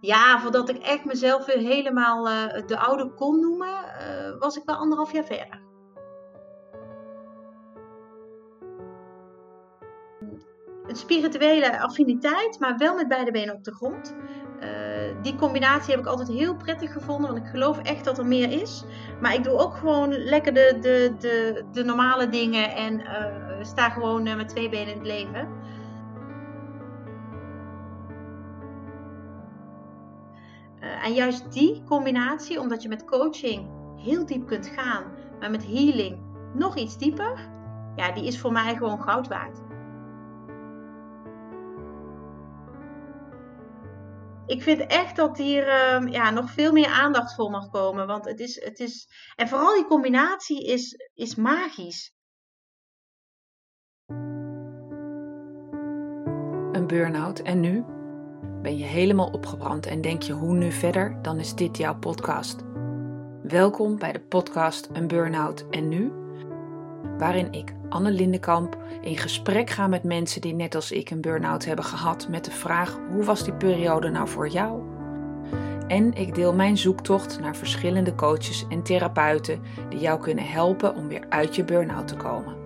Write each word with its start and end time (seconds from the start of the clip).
Ja, 0.00 0.40
voordat 0.40 0.68
ik 0.68 0.78
echt 0.78 1.04
mezelf 1.04 1.46
weer 1.46 1.58
helemaal 1.58 2.28
uh, 2.28 2.66
de 2.66 2.78
oude 2.78 3.10
kon 3.10 3.40
noemen, 3.40 3.68
uh, 3.68 4.38
was 4.38 4.56
ik 4.56 4.62
wel 4.64 4.76
anderhalf 4.76 5.12
jaar 5.12 5.24
verder. 5.24 5.62
Een 10.86 10.96
spirituele 10.96 11.80
affiniteit, 11.80 12.58
maar 12.58 12.76
wel 12.78 12.94
met 12.94 13.08
beide 13.08 13.30
benen 13.30 13.54
op 13.54 13.64
de 13.64 13.74
grond. 13.74 14.16
Uh, 14.60 15.22
die 15.22 15.36
combinatie 15.36 15.90
heb 15.90 16.00
ik 16.00 16.06
altijd 16.06 16.28
heel 16.28 16.56
prettig 16.56 16.92
gevonden, 16.92 17.32
want 17.32 17.44
ik 17.44 17.50
geloof 17.50 17.78
echt 17.78 18.04
dat 18.04 18.18
er 18.18 18.26
meer 18.26 18.50
is. 18.50 18.84
Maar 19.20 19.34
ik 19.34 19.44
doe 19.44 19.58
ook 19.58 19.74
gewoon 19.74 20.12
lekker 20.12 20.54
de, 20.54 20.76
de, 20.80 21.14
de, 21.18 21.64
de 21.72 21.84
normale 21.84 22.28
dingen 22.28 22.74
en 22.74 23.02
sta 23.60 23.90
gewoon 23.90 24.22
met 24.22 24.48
twee 24.48 24.68
benen 24.68 24.92
in 24.92 24.98
het 24.98 25.06
leven. 25.06 25.48
En 31.04 31.12
juist 31.12 31.52
die 31.52 31.82
combinatie, 31.84 32.60
omdat 32.60 32.82
je 32.82 32.88
met 32.88 33.04
coaching 33.04 33.68
heel 33.96 34.26
diep 34.26 34.46
kunt 34.46 34.66
gaan, 34.66 35.12
maar 35.40 35.50
met 35.50 35.66
healing 35.66 36.18
nog 36.54 36.76
iets 36.76 36.98
dieper, 36.98 37.50
ja, 37.96 38.12
die 38.12 38.26
is 38.26 38.40
voor 38.40 38.52
mij 38.52 38.76
gewoon 38.76 39.02
goud 39.02 39.28
waard. 39.28 39.58
Ik 44.46 44.62
vind 44.62 44.86
echt 44.86 45.16
dat 45.16 45.38
hier 45.38 45.66
uh, 45.66 46.12
ja, 46.12 46.30
nog 46.30 46.50
veel 46.50 46.72
meer 46.72 46.88
aandacht 46.88 47.34
voor 47.34 47.50
mag 47.50 47.70
komen. 47.70 48.06
Want 48.06 48.24
het 48.24 48.40
is, 48.40 48.64
het 48.64 48.78
is. 48.78 49.08
En 49.36 49.48
vooral 49.48 49.74
die 49.74 49.86
combinatie 49.86 50.66
is, 50.66 51.10
is 51.14 51.34
magisch. 51.34 52.12
Een 56.72 56.86
burn-out 56.86 57.38
en 57.38 57.60
nu? 57.60 57.84
Ben 58.64 58.78
je 58.78 58.84
helemaal 58.84 59.28
opgebrand 59.32 59.86
en 59.86 60.00
denk 60.00 60.22
je 60.22 60.32
hoe 60.32 60.54
nu 60.54 60.72
verder? 60.72 61.18
Dan 61.22 61.38
is 61.38 61.54
dit 61.54 61.76
jouw 61.76 61.98
podcast. 61.98 62.56
Welkom 63.42 63.98
bij 63.98 64.12
de 64.12 64.20
podcast 64.20 64.88
Een 64.92 65.06
Burn-out 65.06 65.66
en 65.70 65.88
Nu, 65.88 66.12
waarin 67.18 67.52
ik, 67.52 67.74
Anne 67.88 68.10
Lindenkamp, 68.10 68.78
in 69.00 69.18
gesprek 69.18 69.70
ga 69.70 69.86
met 69.86 70.02
mensen 70.02 70.40
die 70.40 70.54
net 70.54 70.74
als 70.74 70.92
ik 70.92 71.10
een 71.10 71.20
burn-out 71.20 71.64
hebben 71.64 71.84
gehad 71.84 72.28
met 72.28 72.44
de 72.44 72.50
vraag 72.50 72.98
hoe 73.10 73.24
was 73.24 73.44
die 73.44 73.54
periode 73.54 74.10
nou 74.10 74.28
voor 74.28 74.48
jou? 74.48 74.82
En 75.88 76.12
ik 76.12 76.34
deel 76.34 76.54
mijn 76.54 76.78
zoektocht 76.78 77.40
naar 77.40 77.56
verschillende 77.56 78.14
coaches 78.14 78.66
en 78.68 78.82
therapeuten 78.82 79.60
die 79.88 79.98
jou 79.98 80.20
kunnen 80.20 80.46
helpen 80.46 80.94
om 80.94 81.08
weer 81.08 81.26
uit 81.28 81.56
je 81.56 81.64
burn-out 81.64 82.08
te 82.08 82.16
komen. 82.16 82.63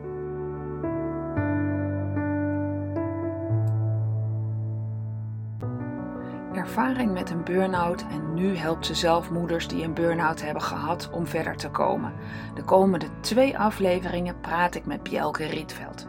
Ervaring 6.78 7.12
met 7.12 7.30
een 7.30 7.44
burn-out 7.44 8.06
en 8.10 8.34
nu 8.34 8.56
helpt 8.56 8.86
ze 8.86 8.94
zelf 8.94 9.30
moeders 9.30 9.68
die 9.68 9.84
een 9.84 9.94
burn-out 9.94 10.42
hebben 10.42 10.62
gehad 10.62 11.10
om 11.12 11.26
verder 11.26 11.56
te 11.56 11.70
komen. 11.70 12.12
De 12.54 12.64
komende 12.64 13.06
twee 13.20 13.58
afleveringen 13.58 14.40
praat 14.40 14.74
ik 14.74 14.86
met 14.86 15.02
Bjelke 15.02 15.44
Rietveld. 15.44 16.08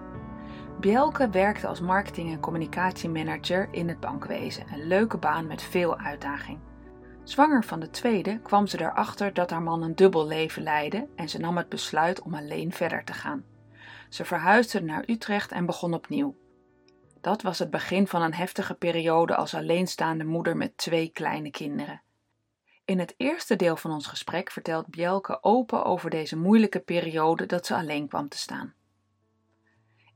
Bjelke 0.80 1.30
werkte 1.30 1.68
als 1.68 1.80
marketing- 1.80 2.32
en 2.32 2.40
communicatiemanager 2.40 3.68
in 3.72 3.88
het 3.88 4.00
bankwezen, 4.00 4.66
een 4.74 4.88
leuke 4.88 5.18
baan 5.18 5.48
met 5.48 5.62
veel 5.62 5.98
uitdaging. 5.98 6.60
Zwanger 7.24 7.64
van 7.64 7.80
de 7.80 7.90
tweede 7.90 8.40
kwam 8.40 8.68
ze 8.68 8.82
erachter 8.82 9.34
dat 9.34 9.50
haar 9.50 9.62
man 9.62 9.82
een 9.82 9.96
dubbel 9.96 10.28
leven 10.28 10.64
leidde 10.64 11.08
en 11.16 11.30
ze 11.30 11.40
nam 11.40 11.58
het 11.58 11.70
besluit 11.70 12.22
om 12.22 12.34
alleen 12.34 12.72
verder 12.72 13.04
te 13.04 13.14
gaan. 13.14 13.44
Ze 14.10 14.26
verhuisde 14.26 14.82
naar 14.82 15.04
Utrecht 15.08 15.52
en 15.52 15.66
begon 15.66 15.94
opnieuw. 15.94 16.36
Dat 17.22 17.42
was 17.42 17.60
het 17.60 17.70
begin 17.70 18.08
van 18.08 18.22
een 18.22 18.34
heftige 18.34 18.74
periode 18.74 19.36
als 19.36 19.54
alleenstaande 19.54 20.24
moeder 20.24 20.58
met 20.58 20.78
twee 20.78 21.10
kleine 21.10 21.52
kinderen. 21.52 22.02
In 22.86 23.00
het 23.00 23.14
eerste 23.18 23.56
deel 23.56 23.76
van 23.76 23.92
ons 23.92 24.08
gesprek 24.08 24.52
vertelt 24.52 24.88
Bjelke 24.88 25.44
open 25.44 25.86
over 25.86 26.10
deze 26.10 26.38
moeilijke 26.38 26.80
periode 26.80 27.46
dat 27.46 27.66
ze 27.66 27.76
alleen 27.76 28.08
kwam 28.08 28.30
te 28.30 28.38
staan. 28.38 28.74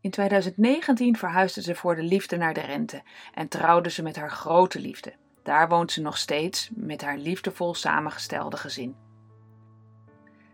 In 0.01 0.11
2019 0.11 1.17
verhuisde 1.17 1.61
ze 1.61 1.75
voor 1.75 1.95
de 1.95 2.03
liefde 2.03 2.37
naar 2.37 2.53
de 2.53 2.61
Rente 2.61 3.03
en 3.33 3.47
trouwde 3.47 3.89
ze 3.89 4.03
met 4.03 4.15
haar 4.15 4.31
grote 4.31 4.79
liefde. 4.79 5.13
Daar 5.43 5.69
woont 5.69 5.91
ze 5.91 6.01
nog 6.01 6.17
steeds 6.17 6.69
met 6.73 7.01
haar 7.01 7.17
liefdevol 7.17 7.73
samengestelde 7.73 8.57
gezin. 8.57 8.95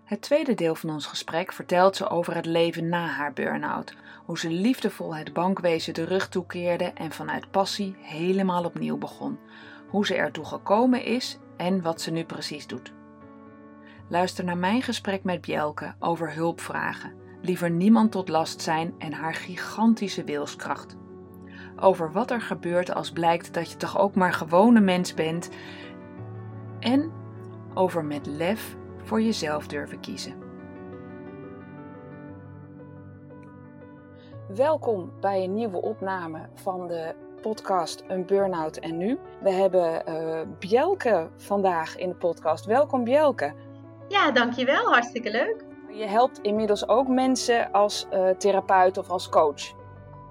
Het 0.10 0.22
tweede 0.22 0.54
deel 0.54 0.76
van 0.76 0.90
ons 0.90 1.06
gesprek 1.06 1.54
vertelt 1.54 1.96
ze 1.96 2.10
over 2.10 2.36
het 2.36 2.46
leven 2.46 2.90
na 2.90 3.08
haar 3.08 3.34
burn-out, 3.34 3.96
hoe 4.26 4.40
ze 4.40 4.50
liefdevol 4.50 5.16
het 5.16 5.34
bankwezen 5.34 5.94
de 5.94 6.04
rug 6.04 6.30
toekeerde 6.30 6.84
en 6.84 7.12
vanuit 7.12 7.52
passie 7.52 7.96
helemaal 8.00 8.64
opnieuw 8.64 8.98
begon, 8.98 9.40
hoe 9.90 10.06
ze 10.06 10.16
ertoe 10.16 10.46
gekomen 10.46 11.04
is 11.04 11.38
en 11.58 11.82
wat 11.82 12.02
ze 12.02 12.12
nu 12.12 12.24
precies 12.24 12.68
doet. 12.68 12.94
Luister 14.08 14.44
naar 14.44 14.58
mijn 14.58 14.82
gesprek 14.82 15.24
met 15.24 15.42
Bjelke 15.42 15.94
over 16.00 16.34
hulpvragen, 16.34 17.14
liever 17.42 17.70
niemand 17.70 18.12
tot 18.12 18.30
last 18.30 18.62
zijn 18.62 18.94
en 18.98 19.14
haar 19.14 19.36
gigantische 19.36 20.24
wilskracht. 20.24 20.96
Over 21.76 22.12
wat 22.12 22.32
er 22.32 22.42
gebeurt 22.42 22.94
als 22.94 23.12
blijkt 23.12 23.54
dat 23.54 23.72
je 23.72 23.78
toch 23.78 24.00
ook 24.00 24.16
maar 24.16 24.34
gewone 24.34 24.80
mens 24.80 25.14
bent 25.14 25.50
en 26.80 27.12
over 27.74 28.06
met 28.06 28.26
lef 28.26 28.78
voor 29.10 29.22
jezelf 29.22 29.68
durven 29.68 30.00
kiezen. 30.00 30.34
Welkom 34.56 35.12
bij 35.20 35.44
een 35.44 35.54
nieuwe 35.54 35.82
opname 35.82 36.50
van 36.54 36.88
de 36.88 37.16
podcast 37.42 38.04
Een 38.08 38.26
Burnout 38.26 38.78
en 38.78 38.98
Nu. 38.98 39.18
We 39.42 39.52
hebben 39.52 40.04
uh, 40.10 40.42
Bjelke 40.60 41.30
vandaag 41.38 41.98
in 41.98 42.10
de 42.10 42.16
podcast. 42.16 42.66
Welkom 42.66 43.04
Bjelke. 43.04 43.54
Ja, 44.08 44.32
dankjewel. 44.32 44.92
Hartstikke 44.92 45.32
leuk. 45.32 45.66
Je 45.92 46.06
helpt 46.06 46.40
inmiddels 46.42 46.88
ook 46.88 47.08
mensen 47.08 47.72
als 47.72 48.08
uh, 48.14 48.30
therapeut 48.30 48.98
of 48.98 49.10
als 49.10 49.30
coach. 49.30 49.74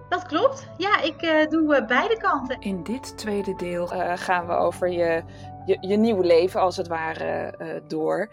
Dat 0.09 0.27
klopt. 0.27 0.69
Ja, 0.77 1.03
ik 1.03 1.23
uh, 1.23 1.47
doe 1.47 1.85
beide 1.85 2.17
kanten. 2.17 2.61
In 2.61 2.83
dit 2.83 3.19
tweede 3.19 3.55
deel 3.55 3.87
gaan 4.15 4.47
we 4.47 4.53
over 4.53 4.89
je, 4.89 5.23
je, 5.67 5.79
je, 5.81 5.97
nieuwe 5.97 6.25
leven 6.25 6.61
als 6.61 6.77
het 6.77 6.89
ware 6.89 7.55
door. 7.87 8.31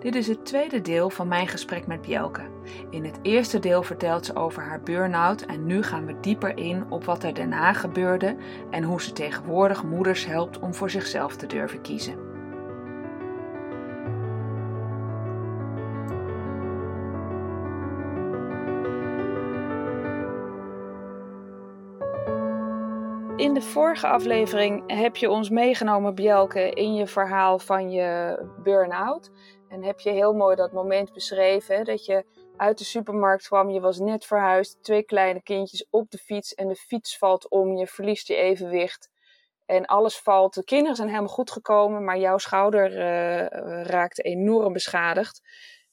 Dit 0.00 0.14
is 0.14 0.26
het 0.26 0.44
tweede 0.44 0.80
deel 0.80 1.10
van 1.10 1.28
mijn 1.28 1.48
gesprek 1.48 1.86
met 1.86 2.02
Bjelke. 2.02 2.42
In 2.90 3.04
het 3.04 3.18
eerste 3.22 3.58
deel 3.58 3.82
vertelt 3.82 4.26
ze 4.26 4.34
over 4.34 4.62
haar 4.62 4.80
burn-out 4.80 5.42
en 5.42 5.66
nu 5.66 5.82
gaan 5.82 6.06
we 6.06 6.20
dieper 6.20 6.56
in 6.56 6.90
op 6.90 7.04
wat 7.04 7.22
er 7.22 7.34
daarna 7.34 7.72
gebeurde 7.72 8.36
en 8.70 8.82
hoe 8.82 9.02
ze 9.02 9.12
tegenwoordig 9.12 9.84
moeders 9.84 10.26
helpt 10.26 10.58
om 10.58 10.74
voor 10.74 10.90
zichzelf 10.90 11.36
te 11.36 11.46
durven 11.46 11.80
kiezen. 11.80 12.28
In 23.36 23.54
de 23.54 23.62
vorige 23.62 24.06
aflevering 24.06 24.82
heb 24.86 25.16
je 25.16 25.30
ons 25.30 25.50
meegenomen, 25.50 26.14
Bjelke, 26.14 26.70
in 26.70 26.94
je 26.94 27.06
verhaal 27.06 27.58
van 27.58 27.90
je 27.90 28.38
burn-out. 28.62 29.30
En 29.70 29.82
heb 29.82 30.00
je 30.00 30.10
heel 30.10 30.32
mooi 30.32 30.56
dat 30.56 30.72
moment 30.72 31.12
beschreven, 31.12 31.84
dat 31.84 32.04
je 32.04 32.24
uit 32.56 32.78
de 32.78 32.84
supermarkt 32.84 33.46
kwam, 33.46 33.70
je 33.70 33.80
was 33.80 33.98
net 33.98 34.24
verhuisd, 34.24 34.82
twee 34.82 35.02
kleine 35.02 35.42
kindjes 35.42 35.86
op 35.90 36.10
de 36.10 36.18
fiets 36.18 36.54
en 36.54 36.68
de 36.68 36.74
fiets 36.74 37.18
valt 37.18 37.50
om, 37.50 37.76
je 37.76 37.86
verliest 37.86 38.28
je 38.28 38.34
evenwicht 38.36 39.10
en 39.66 39.86
alles 39.86 40.18
valt. 40.18 40.54
De 40.54 40.64
kinderen 40.64 40.96
zijn 40.96 41.08
helemaal 41.08 41.28
goed 41.28 41.50
gekomen, 41.50 42.04
maar 42.04 42.18
jouw 42.18 42.38
schouder 42.38 42.92
uh, 42.92 43.82
raakte 43.82 44.22
enorm 44.22 44.72
beschadigd. 44.72 45.40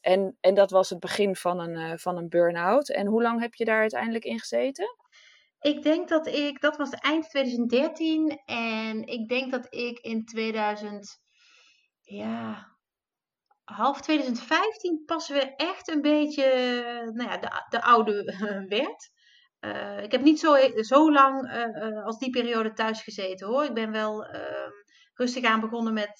En, 0.02 0.38
en 0.40 0.56
dat 0.56 0.72
was 0.72 0.90
het 0.90 1.00
begin 1.00 1.36
van 1.36 1.60
een, 1.60 1.76
uh, 1.76 1.92
van 1.96 2.18
een 2.18 2.30
burn-out. 2.30 2.90
En 2.90 3.08
hoe 3.08 3.22
lang 3.22 3.42
heb 3.42 3.54
je 3.54 3.66
daar 3.66 3.80
uiteindelijk 3.80 4.24
in 4.24 4.40
gezeten? 4.40 4.96
Ik 5.60 5.84
denk 5.84 6.10
dat 6.10 6.28
ik, 6.28 6.62
dat 6.62 6.78
was 6.78 6.90
eind 6.90 7.30
2013 7.30 8.42
en 8.46 9.06
ik 9.06 9.30
denk 9.30 9.52
dat 9.52 9.68
ik 9.70 10.00
in 10.00 10.26
2000, 10.26 11.20
ja, 12.02 12.77
half 13.76 14.02
2015 14.02 15.04
pas 15.06 15.30
weer 15.30 15.54
echt 15.56 15.88
een 15.88 16.02
beetje 16.02 16.44
nou 17.14 17.30
ja, 17.30 17.38
de, 17.38 17.66
de 17.70 17.82
oude 17.82 18.24
werd. 18.70 19.12
Uh, 19.62 20.04
ik 20.04 20.12
heb 20.12 20.22
niet 20.22 20.40
zo, 20.40 20.56
zo 20.76 21.12
lang 21.12 21.54
uh, 21.54 22.06
als 22.06 22.18
die 22.18 22.30
periode 22.30 22.74
thuis 22.74 23.02
gezeten 23.02 23.48
hoor. 23.48 23.64
Ik 23.64 23.74
ben 23.74 23.92
wel 23.92 24.36
uh, 24.36 24.42
rustig 25.14 25.44
aan 25.44 25.60
begonnen 25.60 25.94
met 25.94 26.16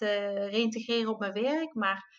reïntegreren 0.50 1.12
op 1.12 1.20
mijn 1.20 1.34
werk. 1.34 1.74
Maar 1.74 2.16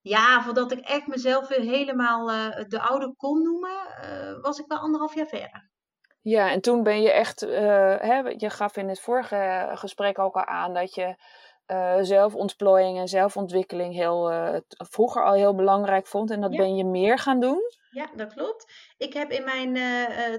ja, 0.00 0.42
voordat 0.42 0.72
ik 0.72 0.78
echt 0.78 1.06
mezelf 1.06 1.48
weer 1.48 1.60
helemaal 1.60 2.26
de 2.68 2.80
oude 2.80 3.14
kon 3.16 3.42
noemen, 3.42 3.76
was 4.40 4.58
ik 4.58 4.66
wel 4.66 4.78
anderhalf 4.78 5.14
jaar 5.14 5.26
verder. 5.26 5.70
Ja, 6.20 6.50
en 6.50 6.60
toen 6.60 6.82
ben 6.82 7.02
je 7.02 7.12
echt, 7.12 7.40
hè, 7.40 8.18
je 8.18 8.50
gaf 8.50 8.76
in 8.76 8.88
het 8.88 9.00
vorige 9.00 9.70
gesprek 9.74 10.18
ook 10.18 10.34
al 10.34 10.44
aan 10.44 10.74
dat 10.74 10.94
je 10.94 11.16
uh, 11.66 11.98
zelfontplooiing 12.00 12.98
en 12.98 13.08
zelfontwikkeling 13.08 13.94
heel, 13.94 14.32
vroeger 14.90 15.24
al 15.24 15.32
heel 15.32 15.54
belangrijk 15.54 16.06
vond. 16.06 16.30
En 16.30 16.40
dat 16.40 16.56
ben 16.56 16.76
je 16.76 16.84
meer 16.84 17.18
gaan 17.18 17.40
doen. 17.40 17.60
Ja, 17.90 18.10
dat 18.16 18.34
klopt. 18.34 18.72
Ik 18.96 19.12
heb 19.12 19.30
in 19.30 19.44
mijn, 19.44 19.74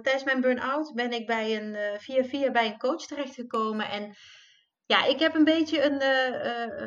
tijdens 0.01 0.23
mijn 0.23 0.41
burn-out 0.41 0.93
ben 0.93 1.11
ik 1.11 1.25
bij 1.25 1.57
een, 1.57 1.99
via 1.99 2.23
via 2.23 2.51
bij 2.51 2.65
een 2.65 2.77
coach 2.77 3.05
terechtgekomen. 3.05 3.89
En 3.89 4.13
ja, 4.85 5.05
ik 5.05 5.19
heb 5.19 5.35
een 5.35 5.43
beetje 5.43 5.83
een, 5.83 6.01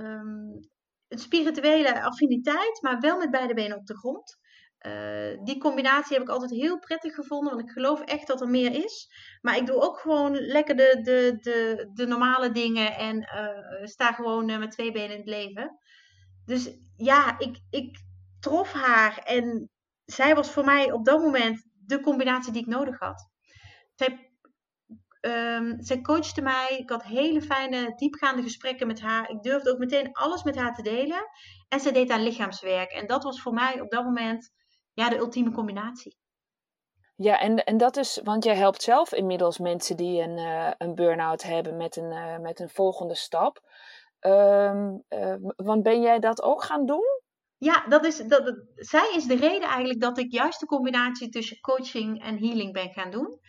um, 0.02 0.68
een 1.08 1.18
spirituele 1.18 2.02
affiniteit, 2.02 2.82
maar 2.82 3.00
wel 3.00 3.18
met 3.18 3.30
beide 3.30 3.54
benen 3.54 3.76
op 3.76 3.86
de 3.86 3.98
grond. 3.98 4.38
Uh, 4.86 5.44
die 5.44 5.58
combinatie 5.58 6.12
heb 6.12 6.22
ik 6.22 6.28
altijd 6.28 6.50
heel 6.50 6.78
prettig 6.78 7.14
gevonden, 7.14 7.54
want 7.54 7.68
ik 7.68 7.72
geloof 7.72 8.00
echt 8.00 8.26
dat 8.26 8.40
er 8.40 8.48
meer 8.48 8.84
is. 8.84 9.10
Maar 9.40 9.56
ik 9.56 9.66
doe 9.66 9.80
ook 9.80 9.98
gewoon 9.98 10.34
lekker 10.34 10.76
de, 10.76 11.00
de, 11.02 11.36
de, 11.40 11.90
de 11.92 12.06
normale 12.06 12.50
dingen 12.52 12.96
en 12.96 13.16
uh, 13.16 13.86
sta 13.86 14.12
gewoon 14.12 14.48
uh, 14.48 14.58
met 14.58 14.70
twee 14.70 14.92
benen 14.92 15.10
in 15.10 15.16
het 15.16 15.28
leven. 15.28 15.78
Dus 16.44 16.70
ja, 16.96 17.38
ik, 17.38 17.58
ik 17.70 17.98
trof 18.40 18.72
haar 18.72 19.18
en 19.18 19.70
zij 20.04 20.34
was 20.34 20.50
voor 20.50 20.64
mij 20.64 20.92
op 20.92 21.04
dat 21.04 21.20
moment 21.20 21.66
de 21.86 22.00
combinatie 22.00 22.52
die 22.52 22.62
ik 22.62 22.68
nodig 22.68 22.98
had. 22.98 23.30
Zij 23.94 24.26
Um, 25.20 25.82
zij 25.82 26.00
coachte 26.00 26.40
mij. 26.42 26.76
Ik 26.78 26.90
had 26.90 27.04
hele 27.04 27.42
fijne, 27.42 27.92
diepgaande 27.96 28.42
gesprekken 28.42 28.86
met 28.86 29.00
haar. 29.00 29.30
Ik 29.30 29.42
durfde 29.42 29.70
ook 29.70 29.78
meteen 29.78 30.12
alles 30.12 30.42
met 30.42 30.56
haar 30.56 30.74
te 30.74 30.82
delen. 30.82 31.24
En 31.68 31.80
zij 31.80 31.92
deed 31.92 32.10
haar 32.10 32.20
lichaamswerk. 32.20 32.90
En 32.90 33.06
dat 33.06 33.22
was 33.22 33.40
voor 33.40 33.52
mij 33.52 33.80
op 33.80 33.90
dat 33.90 34.04
moment 34.04 34.52
ja, 34.98 35.08
de 35.08 35.18
ultieme 35.18 35.50
combinatie. 35.50 36.16
Ja, 37.16 37.40
en, 37.40 37.64
en 37.64 37.76
dat 37.76 37.96
is, 37.96 38.20
want 38.24 38.44
jij 38.44 38.56
helpt 38.56 38.82
zelf 38.82 39.12
inmiddels 39.12 39.58
mensen 39.58 39.96
die 39.96 40.22
een, 40.22 40.38
uh, 40.38 40.70
een 40.78 40.94
burn-out 40.94 41.42
hebben 41.42 41.76
met 41.76 41.96
een, 41.96 42.12
uh, 42.12 42.38
met 42.38 42.60
een 42.60 42.68
volgende 42.68 43.14
stap. 43.14 43.60
Um, 44.20 45.02
uh, 45.08 45.34
want 45.56 45.82
ben 45.82 46.00
jij 46.00 46.18
dat 46.18 46.42
ook 46.42 46.62
gaan 46.62 46.86
doen? 46.86 47.04
Ja, 47.56 47.86
dat 47.88 48.04
is, 48.04 48.16
dat, 48.16 48.62
zij 48.74 49.12
is 49.16 49.24
de 49.24 49.36
reden 49.36 49.68
eigenlijk 49.68 50.00
dat 50.00 50.18
ik 50.18 50.32
juist 50.32 50.60
de 50.60 50.66
combinatie 50.66 51.28
tussen 51.28 51.60
coaching 51.60 52.22
en 52.22 52.38
healing 52.38 52.72
ben 52.72 52.90
gaan 52.90 53.10
doen. 53.10 53.40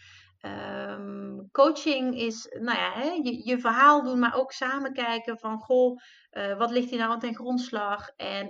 Um, 0.42 1.50
coaching 1.52 2.16
is, 2.16 2.48
nou 2.60 2.78
ja, 2.78 2.92
hè, 2.92 3.10
je, 3.10 3.42
je, 3.48 3.60
verhaal 3.60 4.04
doen, 4.04 4.19
maar 4.19 4.36
ook 4.36 4.52
samen 4.52 4.94
kijken 4.94 5.40
van, 5.40 5.60
goh, 5.60 6.00
wat 6.57 6.72
ligt 6.72 6.90
hier 6.90 7.00
nou 7.00 7.19
ten 7.19 7.36
grondslag? 7.36 8.10
En 8.16 8.48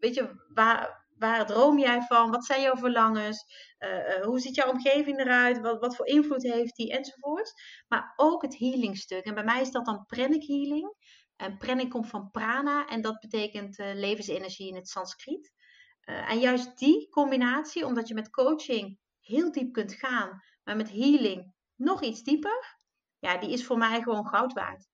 weet 0.00 0.14
je, 0.14 0.46
waar, 0.54 1.03
waar 1.26 1.46
droom 1.46 1.78
jij 1.78 2.00
van? 2.00 2.30
Wat 2.30 2.44
zijn 2.44 2.62
jouw 2.62 2.76
verlangens? 2.76 3.44
Uh, 3.78 4.24
hoe 4.24 4.40
ziet 4.40 4.54
jouw 4.54 4.70
omgeving 4.70 5.18
eruit? 5.18 5.60
Wat, 5.60 5.80
wat 5.80 5.96
voor 5.96 6.06
invloed 6.06 6.42
heeft 6.42 6.76
die? 6.76 6.92
Enzovoort. 6.92 7.52
Maar 7.88 8.12
ook 8.16 8.42
het 8.42 8.58
healingstuk. 8.58 9.24
En 9.24 9.34
bij 9.34 9.44
mij 9.44 9.60
is 9.60 9.70
dat 9.70 9.84
dan 9.84 10.04
pranic 10.06 10.46
healing. 10.46 10.94
En 11.36 11.58
pranic 11.58 11.90
komt 11.90 12.08
van 12.08 12.30
prana 12.30 12.86
en 12.86 13.02
dat 13.02 13.20
betekent 13.20 13.76
levensenergie 13.78 14.68
in 14.68 14.74
het 14.74 14.88
Sanskriet. 14.88 15.52
en 16.00 16.38
juist 16.38 16.78
die 16.78 17.08
combinatie, 17.08 17.86
omdat 17.86 18.08
je 18.08 18.14
met 18.14 18.30
coaching 18.30 18.98
heel 19.20 19.52
diep 19.52 19.72
kunt 19.72 19.94
gaan 19.94 20.42
maar 20.64 20.76
met 20.76 20.90
healing 20.90 21.52
nog 21.74 22.02
iets 22.02 22.22
dieper, 22.22 22.78
ja, 23.18 23.36
die 23.38 23.50
is 23.50 23.66
voor 23.66 23.78
mij 23.78 24.02
gewoon 24.02 24.26
goud 24.26 24.52
waard. 24.52 24.88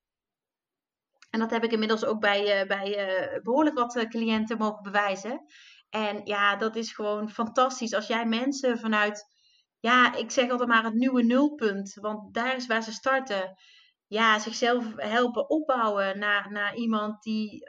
En 1.30 1.38
dat 1.38 1.50
heb 1.50 1.64
ik 1.64 1.72
inmiddels 1.72 2.04
ook 2.04 2.20
bij, 2.20 2.66
bij 2.66 3.40
behoorlijk 3.42 3.76
wat 3.76 4.06
cliënten 4.08 4.58
mogen 4.58 4.82
bewijzen. 4.82 5.44
En 5.90 6.20
ja, 6.24 6.56
dat 6.56 6.76
is 6.76 6.92
gewoon 6.92 7.30
fantastisch. 7.30 7.94
Als 7.94 8.06
jij 8.06 8.26
mensen 8.26 8.78
vanuit, 8.78 9.24
ja, 9.80 10.14
ik 10.14 10.30
zeg 10.30 10.50
altijd 10.50 10.68
maar 10.68 10.84
het 10.84 10.94
nieuwe 10.94 11.22
nulpunt, 11.22 11.94
want 11.94 12.34
daar 12.34 12.56
is 12.56 12.66
waar 12.66 12.82
ze 12.82 12.92
starten. 12.92 13.56
Ja, 14.06 14.38
zichzelf 14.38 14.84
helpen 14.96 15.50
opbouwen 15.50 16.18
naar, 16.18 16.52
naar 16.52 16.74
iemand 16.74 17.22
die 17.22 17.64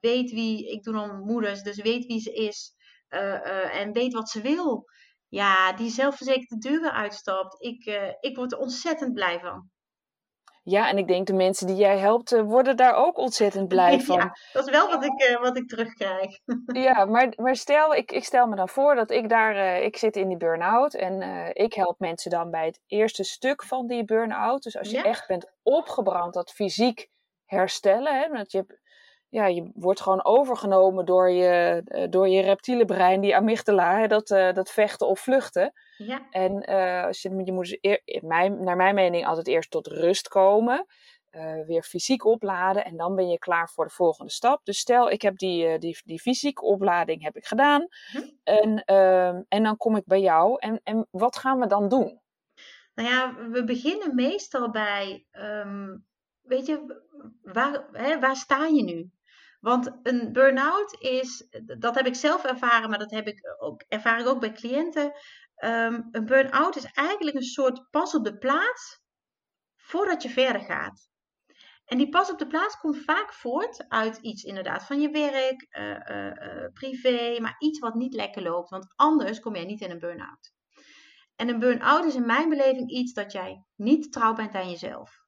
weet 0.00 0.30
wie, 0.30 0.70
ik 0.70 0.82
doe 0.82 0.94
dan 0.94 1.20
moeders, 1.20 1.62
dus 1.62 1.82
weet 1.82 2.06
wie 2.06 2.20
ze 2.20 2.32
is 2.32 2.74
en 3.72 3.92
weet 3.92 4.12
wat 4.12 4.28
ze 4.28 4.40
wil 4.40 4.88
ja, 5.28 5.72
die 5.72 5.90
zelfverzekerd 5.90 6.48
de 6.48 6.58
deuren 6.58 6.92
uitstapt. 6.92 7.62
Ik, 7.62 7.84
ik 8.20 8.36
word 8.36 8.52
er 8.52 8.58
ontzettend 8.58 9.14
blij 9.14 9.40
van. 9.40 9.70
Ja, 10.62 10.88
en 10.88 10.98
ik 10.98 11.06
denk 11.06 11.26
de 11.26 11.32
mensen 11.32 11.66
die 11.66 11.76
jij 11.76 11.98
helpt, 11.98 12.32
uh, 12.32 12.42
worden 12.42 12.76
daar 12.76 12.94
ook 12.94 13.18
ontzettend 13.18 13.68
blij 13.68 14.00
van. 14.10 14.16
Ja, 14.16 14.36
dat 14.52 14.66
is 14.66 14.70
wel 14.70 14.88
wat 14.88 15.04
ik, 15.04 15.30
uh, 15.30 15.40
wat 15.40 15.56
ik 15.56 15.68
terugkrijg. 15.68 16.38
ja, 16.86 17.04
maar, 17.04 17.32
maar 17.36 17.56
stel, 17.56 17.94
ik, 17.94 18.12
ik 18.12 18.24
stel 18.24 18.46
me 18.46 18.56
dan 18.56 18.68
voor 18.68 18.94
dat 18.94 19.10
ik 19.10 19.28
daar, 19.28 19.82
ik 19.82 19.96
zit 19.96 20.16
in 20.16 20.28
die 20.28 20.36
burn-out 20.36 20.94
en 20.94 21.22
ik 21.52 21.74
help 21.74 21.98
mensen 21.98 22.30
dan 22.30 22.50
bij 22.50 22.66
het 22.66 22.80
eerste 22.86 23.24
stuk 23.24 23.62
van 23.62 23.86
die 23.86 24.04
burn-out. 24.04 24.62
Dus 24.62 24.78
als 24.78 24.90
je 24.90 25.02
echt 25.02 25.26
bent 25.26 25.52
opgebrand, 25.62 26.34
dat 26.34 26.50
fysiek 26.50 27.08
herstellen, 27.44 28.20
hè, 28.20 28.28
dat 28.28 28.52
je 28.52 28.79
ja, 29.30 29.46
je 29.46 29.70
wordt 29.74 30.00
gewoon 30.00 30.24
overgenomen 30.24 31.04
door 31.04 31.30
je, 31.30 31.82
uh, 31.86 32.04
door 32.10 32.28
je 32.28 32.42
reptiele 32.42 32.84
brein, 32.84 33.20
die 33.20 33.36
amygdala, 33.36 33.98
hè, 33.98 34.06
dat, 34.06 34.30
uh, 34.30 34.52
dat 34.52 34.70
vechten 34.70 35.06
of 35.06 35.20
vluchten. 35.20 35.72
Ja. 35.96 36.26
En 36.30 36.70
uh, 36.70 37.04
als 37.04 37.22
je, 37.22 37.42
je 37.44 37.52
moet 37.52 37.78
eer, 37.80 38.00
mijn, 38.22 38.64
naar 38.64 38.76
mijn 38.76 38.94
mening 38.94 39.26
altijd 39.26 39.46
eerst 39.46 39.70
tot 39.70 39.86
rust 39.86 40.28
komen, 40.28 40.86
weer 41.66 41.82
fysiek 41.82 42.24
opladen 42.24 42.84
en 42.84 42.96
dan 42.96 43.14
ben 43.14 43.28
je 43.28 43.38
klaar 43.38 43.68
voor 43.68 43.84
de 43.84 43.90
volgende 43.90 44.30
stap. 44.30 44.64
Dus 44.64 44.78
stel, 44.78 45.10
ik 45.10 45.22
heb 45.22 45.38
die, 45.38 45.78
die, 45.78 46.00
die 46.04 46.20
fysieke 46.20 46.62
oplading 46.62 47.22
heb 47.22 47.36
ik 47.36 47.46
gedaan 47.46 47.86
hm. 48.12 48.18
en, 48.44 48.84
ehm, 48.84 49.42
en 49.48 49.62
dan 49.62 49.76
kom 49.76 49.96
ik 49.96 50.04
bij 50.04 50.20
jou 50.20 50.56
en, 50.58 50.80
en 50.84 51.06
wat 51.10 51.36
gaan 51.36 51.58
we 51.58 51.66
dan 51.66 51.88
doen? 51.88 52.20
Nou 52.94 53.08
ja, 53.08 53.48
we 53.50 53.64
beginnen 53.64 54.14
meestal 54.14 54.70
bij, 54.70 55.26
um, 55.32 56.06
weet 56.42 56.66
je, 56.66 57.02
waar, 57.42 57.84
hè, 57.92 58.18
waar 58.18 58.36
sta 58.36 58.66
je 58.66 58.82
nu? 58.82 59.10
Want 59.60 59.98
een 60.02 60.32
burn-out 60.32 60.96
is, 61.00 61.48
dat 61.78 61.94
heb 61.94 62.06
ik 62.06 62.14
zelf 62.14 62.44
ervaren, 62.44 62.90
maar 62.90 62.98
dat 62.98 63.10
heb 63.10 63.26
ik 63.26 63.56
ook, 63.58 63.84
ervaar 63.88 64.20
ik 64.20 64.26
ook 64.26 64.40
bij 64.40 64.52
cliënten. 64.52 65.12
Um, 65.64 66.08
een 66.10 66.26
burn-out 66.26 66.76
is 66.76 66.84
eigenlijk 66.84 67.36
een 67.36 67.42
soort 67.42 67.90
pas 67.90 68.14
op 68.14 68.24
de 68.24 68.38
plaats 68.38 69.00
voordat 69.76 70.22
je 70.22 70.30
verder 70.30 70.62
gaat. 70.62 71.08
En 71.84 71.98
die 71.98 72.08
pas 72.08 72.30
op 72.30 72.38
de 72.38 72.46
plaats 72.46 72.78
komt 72.78 73.04
vaak 73.04 73.32
voort 73.32 73.88
uit 73.88 74.16
iets 74.16 74.42
inderdaad 74.42 74.86
van 74.86 75.00
je 75.00 75.10
werk, 75.10 75.66
uh, 75.70 76.16
uh, 76.16 76.26
uh, 76.26 76.68
privé, 76.72 77.40
maar 77.40 77.56
iets 77.58 77.78
wat 77.78 77.94
niet 77.94 78.14
lekker 78.14 78.42
loopt. 78.42 78.70
Want 78.70 78.92
anders 78.96 79.40
kom 79.40 79.54
jij 79.54 79.64
niet 79.64 79.80
in 79.80 79.90
een 79.90 79.98
burn-out. 79.98 80.52
En 81.36 81.48
een 81.48 81.58
burn-out 81.58 82.04
is 82.04 82.14
in 82.14 82.26
mijn 82.26 82.48
beleving 82.48 82.90
iets 82.90 83.12
dat 83.12 83.32
jij 83.32 83.64
niet 83.76 84.12
trouw 84.12 84.34
bent 84.34 84.54
aan 84.54 84.70
jezelf. 84.70 85.18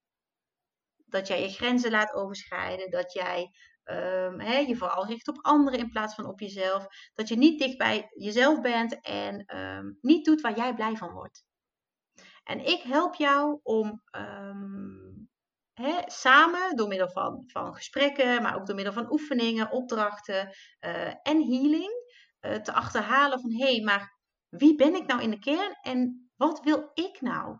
Dat 0.97 1.27
jij 1.27 1.43
je 1.43 1.49
grenzen 1.49 1.91
laat 1.91 2.13
overschrijden, 2.13 2.91
dat 2.91 3.13
jij 3.13 3.51
um, 3.85 4.41
je 4.41 4.77
vooral 4.77 5.07
richt 5.07 5.29
op 5.29 5.39
anderen 5.41 5.79
in 5.79 5.91
plaats 5.91 6.15
van 6.15 6.27
op 6.27 6.41
jezelf. 6.41 6.87
Dat 7.15 7.29
je 7.29 7.37
niet 7.37 7.59
dicht 7.59 7.79
bij 7.79 8.07
jezelf 8.11 8.61
bent 8.61 9.01
en 9.01 9.59
um, 9.59 9.99
niet 10.01 10.25
doet 10.25 10.41
waar 10.41 10.57
jij 10.57 10.75
blij 10.75 10.97
van 10.97 11.13
wordt. 11.13 11.45
En 12.45 12.67
ik 12.67 12.83
help 12.83 13.15
jou 13.15 13.61
om 13.63 14.03
um, 14.17 15.31
samen, 16.07 16.77
door 16.77 16.89
middel 16.89 17.11
van, 17.11 17.43
van 17.47 17.75
gesprekken, 17.75 18.43
maar 18.43 18.57
ook 18.57 18.67
door 18.67 18.75
middel 18.75 18.93
van 18.93 19.13
oefeningen, 19.13 19.71
opdrachten 19.71 20.57
uh, 20.81 21.07
en 21.07 21.43
healing, 21.43 21.93
uh, 22.41 22.55
te 22.55 22.73
achterhalen 22.73 23.41
van 23.41 23.53
hé, 23.53 23.73
hey, 23.73 23.81
maar 23.81 24.19
wie 24.49 24.75
ben 24.75 24.95
ik 24.95 25.07
nou 25.07 25.23
in 25.23 25.31
de 25.31 25.39
kern 25.39 25.79
en 25.83 26.31
wat 26.37 26.61
wil 26.61 26.91
ik 26.95 27.21
nou? 27.21 27.59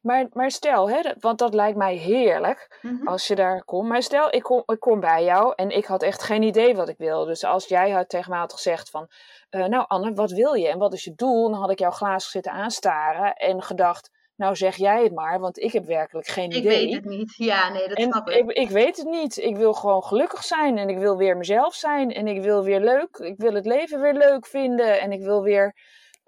Maar, 0.00 0.26
maar 0.32 0.50
stel, 0.50 0.90
hè, 0.90 1.00
want 1.20 1.38
dat 1.38 1.54
lijkt 1.54 1.76
mij 1.76 1.94
heerlijk 1.94 2.78
mhm. 2.82 3.08
als 3.08 3.26
je 3.26 3.34
daar 3.34 3.64
komt. 3.64 3.88
Maar 3.88 4.02
stel, 4.02 4.34
ik 4.34 4.42
kom, 4.42 4.62
ik 4.66 4.80
kom 4.80 5.00
bij 5.00 5.24
jou 5.24 5.52
en 5.56 5.70
ik 5.70 5.84
had 5.84 6.02
echt 6.02 6.22
geen 6.22 6.42
idee 6.42 6.74
wat 6.74 6.88
ik 6.88 6.98
wilde. 6.98 7.26
Dus 7.26 7.44
als 7.44 7.66
jij 7.66 7.90
had 7.90 8.08
tegen 8.08 8.30
mij 8.30 8.38
had 8.38 8.52
gezegd 8.52 8.90
van, 8.90 9.08
uh, 9.50 9.66
nou 9.66 9.84
Anne, 9.88 10.12
wat 10.12 10.30
wil 10.30 10.54
je 10.54 10.68
en 10.68 10.78
wat 10.78 10.92
is 10.92 11.04
je 11.04 11.14
doel? 11.14 11.50
Dan 11.50 11.60
had 11.60 11.70
ik 11.70 11.78
jou 11.78 11.92
glazen 11.92 12.30
zitten 12.30 12.52
aanstaren 12.52 13.34
en 13.34 13.62
gedacht, 13.62 14.10
nou 14.36 14.56
zeg 14.56 14.76
jij 14.76 15.02
het 15.02 15.14
maar, 15.14 15.40
want 15.40 15.58
ik 15.58 15.72
heb 15.72 15.84
werkelijk 15.84 16.26
geen 16.26 16.50
ik 16.50 16.56
idee. 16.56 16.82
Ik 16.82 16.88
weet 16.88 16.94
het 16.94 17.04
niet. 17.04 17.34
Ja, 17.36 17.68
nee, 17.68 17.88
dat 17.88 18.00
snap 18.00 18.28
ik. 18.28 18.50
ik. 18.50 18.56
Ik 18.56 18.68
weet 18.68 18.96
het 18.96 19.06
niet. 19.06 19.36
Ik 19.36 19.56
wil 19.56 19.72
gewoon 19.72 20.02
gelukkig 20.02 20.44
zijn 20.44 20.78
en 20.78 20.88
ik 20.88 20.98
wil 20.98 21.16
weer 21.16 21.36
mezelf 21.36 21.74
zijn 21.74 22.12
en 22.12 22.26
ik 22.26 22.42
wil 22.42 22.64
weer 22.64 22.80
leuk. 22.80 23.16
Ik 23.16 23.36
wil 23.36 23.54
het 23.54 23.66
leven 23.66 24.00
weer 24.00 24.14
leuk 24.14 24.46
vinden 24.46 25.00
en 25.00 25.12
ik 25.12 25.22
wil 25.22 25.42
weer 25.42 25.74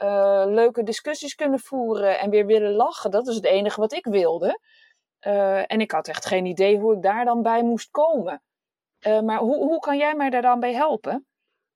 uh, 0.02 0.44
leuke 0.46 0.82
discussies 0.82 1.34
kunnen 1.34 1.58
voeren 1.58 2.18
en 2.18 2.30
weer 2.30 2.46
willen 2.46 2.72
lachen. 2.72 3.10
Dat 3.10 3.28
is 3.28 3.34
het 3.34 3.44
enige 3.44 3.80
wat 3.80 3.92
ik 3.92 4.04
wilde. 4.04 4.60
Uh, 5.26 5.72
en 5.72 5.80
ik 5.80 5.90
had 5.90 6.08
echt 6.08 6.26
geen 6.26 6.46
idee 6.46 6.78
hoe 6.78 6.94
ik 6.94 7.02
daar 7.02 7.24
dan 7.24 7.42
bij 7.42 7.62
moest 7.62 7.90
komen. 7.90 8.42
Uh, 9.06 9.20
maar 9.20 9.38
hoe, 9.38 9.56
hoe 9.56 9.78
kan 9.78 9.96
jij 9.96 10.14
mij 10.14 10.30
daar 10.30 10.42
dan 10.42 10.60
bij 10.60 10.74
helpen? 10.74 11.26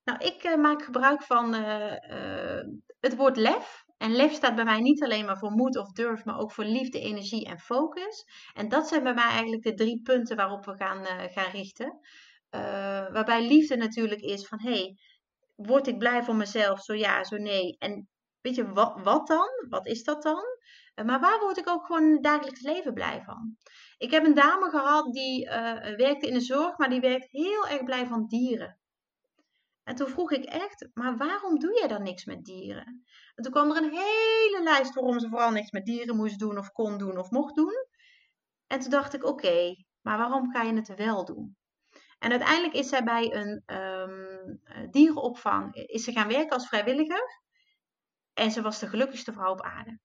Nou, 0.04 0.18
ik 0.18 0.56
maak 0.56 0.82
gebruik 0.82 1.22
van 1.22 1.54
het 3.00 3.16
woord 3.16 3.37
lef. 3.37 3.87
En 3.96 4.12
lef 4.12 4.32
staat 4.32 4.54
bij 4.54 4.64
mij 4.64 4.80
niet 4.80 5.02
alleen 5.02 5.25
maar 5.25 5.38
voor 5.38 5.50
moed 5.50 5.76
of 5.76 5.92
durf, 5.92 6.25
maar 6.25 6.38
ook 6.38 6.52
voor 6.52 6.64
liefde, 6.64 7.00
energie 7.00 7.46
en 7.46 7.58
focus. 7.58 8.25
En 8.54 8.68
dat 8.68 8.88
zijn 8.88 9.02
bij 9.02 9.14
mij 9.14 9.28
eigenlijk 9.28 9.62
de 9.62 9.75
drie 9.75 10.00
punten 10.02 10.37
waarop 10.37 10.64
we 10.64 10.76
gaan, 10.76 11.04
gaan 11.06 11.50
richten. 11.50 11.98
waarbij 13.12 13.46
liefde 13.46 13.76
natuurlijk 13.76 14.20
is 14.20 14.46
van 14.46 14.60
hé, 14.60 14.70
hey, 14.70 14.96
word 15.66 15.86
ik 15.86 15.98
blij 15.98 16.22
voor 16.22 16.36
mezelf? 16.36 16.82
Zo 16.82 16.94
ja, 16.94 17.24
zo 17.24 17.36
nee. 17.36 17.76
En 17.78 18.08
weet 18.40 18.54
je, 18.54 18.72
wat, 18.72 19.00
wat 19.02 19.26
dan? 19.26 19.48
Wat 19.68 19.86
is 19.86 20.04
dat 20.04 20.22
dan? 20.22 20.44
Eh, 20.94 21.04
maar 21.04 21.20
waar 21.20 21.40
word 21.40 21.58
ik 21.58 21.68
ook 21.68 21.86
gewoon 21.86 22.02
in 22.02 22.12
het 22.12 22.22
dagelijks 22.22 22.60
leven 22.60 22.94
blij 22.94 23.22
van? 23.22 23.56
Ik 23.96 24.10
heb 24.10 24.24
een 24.24 24.34
dame 24.34 24.70
gehad 24.70 25.12
die 25.12 25.46
uh, 25.46 25.52
werkte 25.96 26.26
in 26.26 26.34
de 26.34 26.40
zorg, 26.40 26.78
maar 26.78 26.90
die 26.90 27.00
werkt 27.00 27.30
heel 27.30 27.66
erg 27.66 27.84
blij 27.84 28.06
van 28.06 28.26
dieren. 28.26 28.78
En 29.84 29.94
toen 29.94 30.08
vroeg 30.08 30.32
ik 30.32 30.44
echt, 30.44 30.88
maar 30.94 31.16
waarom 31.16 31.58
doe 31.58 31.80
je 31.82 31.88
dan 31.88 32.02
niks 32.02 32.24
met 32.24 32.44
dieren? 32.44 33.04
En 33.34 33.42
toen 33.42 33.52
kwam 33.52 33.70
er 33.70 33.76
een 33.76 33.90
hele 33.90 34.60
lijst 34.62 34.94
waarom 34.94 35.18
ze 35.20 35.28
vooral 35.28 35.50
niks 35.50 35.70
met 35.70 35.84
dieren 35.84 36.16
moest 36.16 36.38
doen 36.38 36.58
of 36.58 36.72
kon 36.72 36.98
doen 36.98 37.18
of 37.18 37.30
mocht 37.30 37.54
doen. 37.54 37.86
En 38.66 38.80
toen 38.80 38.90
dacht 38.90 39.14
ik, 39.14 39.24
oké, 39.24 39.74
maar 40.00 40.18
waarom 40.18 40.50
ga 40.50 40.62
je 40.62 40.74
het 40.74 40.94
wel 40.94 41.24
doen? 41.24 41.56
En 42.18 42.30
uiteindelijk 42.30 42.74
is 42.74 42.88
zij 42.88 43.04
bij 43.04 43.34
een 43.34 43.62
um, 43.76 44.17
dierenopvang 44.90 45.75
is 45.75 46.05
ze 46.05 46.12
gaan 46.12 46.28
werken 46.28 46.50
als 46.50 46.69
vrijwilliger. 46.69 47.40
En 48.35 48.50
ze 48.50 48.62
was 48.62 48.78
de 48.78 48.87
gelukkigste 48.87 49.33
vrouw 49.33 49.52
op 49.52 49.62
aarde. 49.62 49.99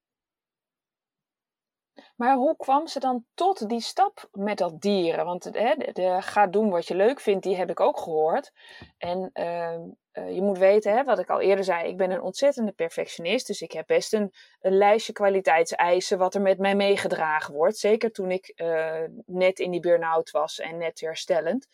Maar 2.16 2.36
hoe 2.36 2.56
kwam 2.56 2.88
ze 2.88 3.00
dan 3.00 3.26
tot 3.34 3.70
die 3.70 3.82
stap 3.82 4.28
met 4.32 4.58
dat 4.58 4.82
dieren? 4.82 5.26
Want 5.26 5.44
hè, 5.44 5.76
de, 5.76 6.18
ga 6.22 6.48
doen 6.48 6.70
wat 6.70 6.88
je 6.88 6.96
leuk 6.96 7.20
vindt, 7.20 7.44
die 7.44 7.56
heb 7.56 7.70
ik 7.70 7.80
ook 7.80 8.00
gehoord. 8.00 8.52
En 8.98 9.30
uh, 9.34 9.78
uh, 10.14 10.36
je 10.36 10.42
moet 10.42 10.58
weten, 10.58 10.94
hè, 10.94 11.04
wat 11.04 11.20
ik 11.20 11.30
al 11.30 11.42
eerder 11.42 11.64
zei, 11.64 11.88
ik 11.88 11.98
ben 11.98 12.12
een 12.12 12.22
ontzettende 12.22 12.72
perfectionist. 12.72 13.48
Dus 13.48 13.62
ik 13.62 13.72
heb 13.72 13.88
best 13.88 14.14
een, 14.14 14.34
een 14.62 14.78
lijstje 14.78 15.14
kwaliteitseisen 15.14 16.18
wat 16.18 16.36
er 16.36 16.42
met 16.42 16.60
mij 16.60 16.76
meegedragen 16.76 17.54
wordt. 17.54 17.78
Zeker 17.78 18.12
toen 18.12 18.32
ik 18.32 18.54
uh, 18.56 19.04
net 19.26 19.60
in 19.60 19.72
die 19.72 19.80
burn-out 19.80 20.32
was 20.32 20.60
en 20.60 20.78
net 20.78 21.00
herstellend. 21.00 21.68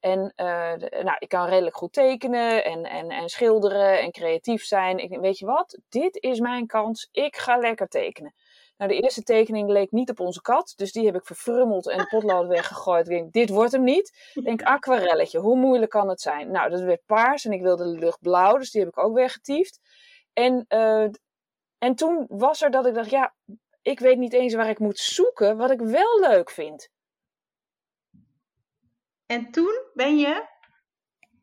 En 0.00 0.32
nou, 0.36 1.16
ik 1.18 1.28
kan 1.28 1.46
redelijk 1.46 1.76
goed 1.76 1.92
tekenen 1.92 2.64
en, 2.64 2.84
en, 2.84 3.10
en 3.10 3.28
schilderen 3.28 4.00
en 4.00 4.10
creatief 4.10 4.64
zijn. 4.64 4.98
Ik, 4.98 5.18
weet 5.20 5.38
je 5.38 5.46
wat, 5.46 5.78
dit 5.88 6.16
is 6.22 6.40
mijn 6.40 6.66
kans. 6.66 7.08
Ik 7.12 7.36
ga 7.36 7.56
lekker 7.56 7.88
tekenen. 7.88 8.34
Nou, 8.80 8.92
de 8.92 9.00
eerste 9.00 9.22
tekening 9.22 9.68
leek 9.70 9.90
niet 9.90 10.10
op 10.10 10.20
onze 10.20 10.40
kat, 10.40 10.72
dus 10.76 10.92
die 10.92 11.04
heb 11.06 11.14
ik 11.14 11.24
verfrummeld 11.24 11.88
en 11.88 11.98
de 11.98 12.06
potlood 12.06 12.46
weggegooid. 12.56 13.08
Ik 13.08 13.16
denk, 13.16 13.32
dit 13.32 13.50
wordt 13.50 13.72
hem 13.72 13.84
niet. 13.84 14.30
Ik 14.34 14.44
denk, 14.44 14.62
aquarelletje, 14.62 15.38
hoe 15.38 15.56
moeilijk 15.56 15.90
kan 15.90 16.08
het 16.08 16.20
zijn? 16.20 16.50
Nou, 16.50 16.70
dat 16.70 16.80
werd 16.80 17.06
paars 17.06 17.44
en 17.44 17.52
ik 17.52 17.62
wilde 17.62 17.92
de 17.92 17.98
lucht 17.98 18.20
blauw, 18.20 18.56
dus 18.56 18.70
die 18.70 18.80
heb 18.80 18.90
ik 18.90 18.98
ook 18.98 19.14
weggetiefd. 19.14 19.80
En, 20.32 20.64
uh, 20.68 21.08
en 21.78 21.94
toen 21.94 22.24
was 22.28 22.62
er 22.62 22.70
dat 22.70 22.86
ik 22.86 22.94
dacht, 22.94 23.10
ja, 23.10 23.34
ik 23.82 24.00
weet 24.00 24.18
niet 24.18 24.32
eens 24.32 24.54
waar 24.54 24.68
ik 24.68 24.78
moet 24.78 24.98
zoeken 24.98 25.56
wat 25.56 25.70
ik 25.70 25.80
wel 25.80 26.20
leuk 26.20 26.50
vind. 26.50 26.88
En 29.30 29.50
toen 29.50 29.84
ben 29.94 30.16
je 30.18 30.46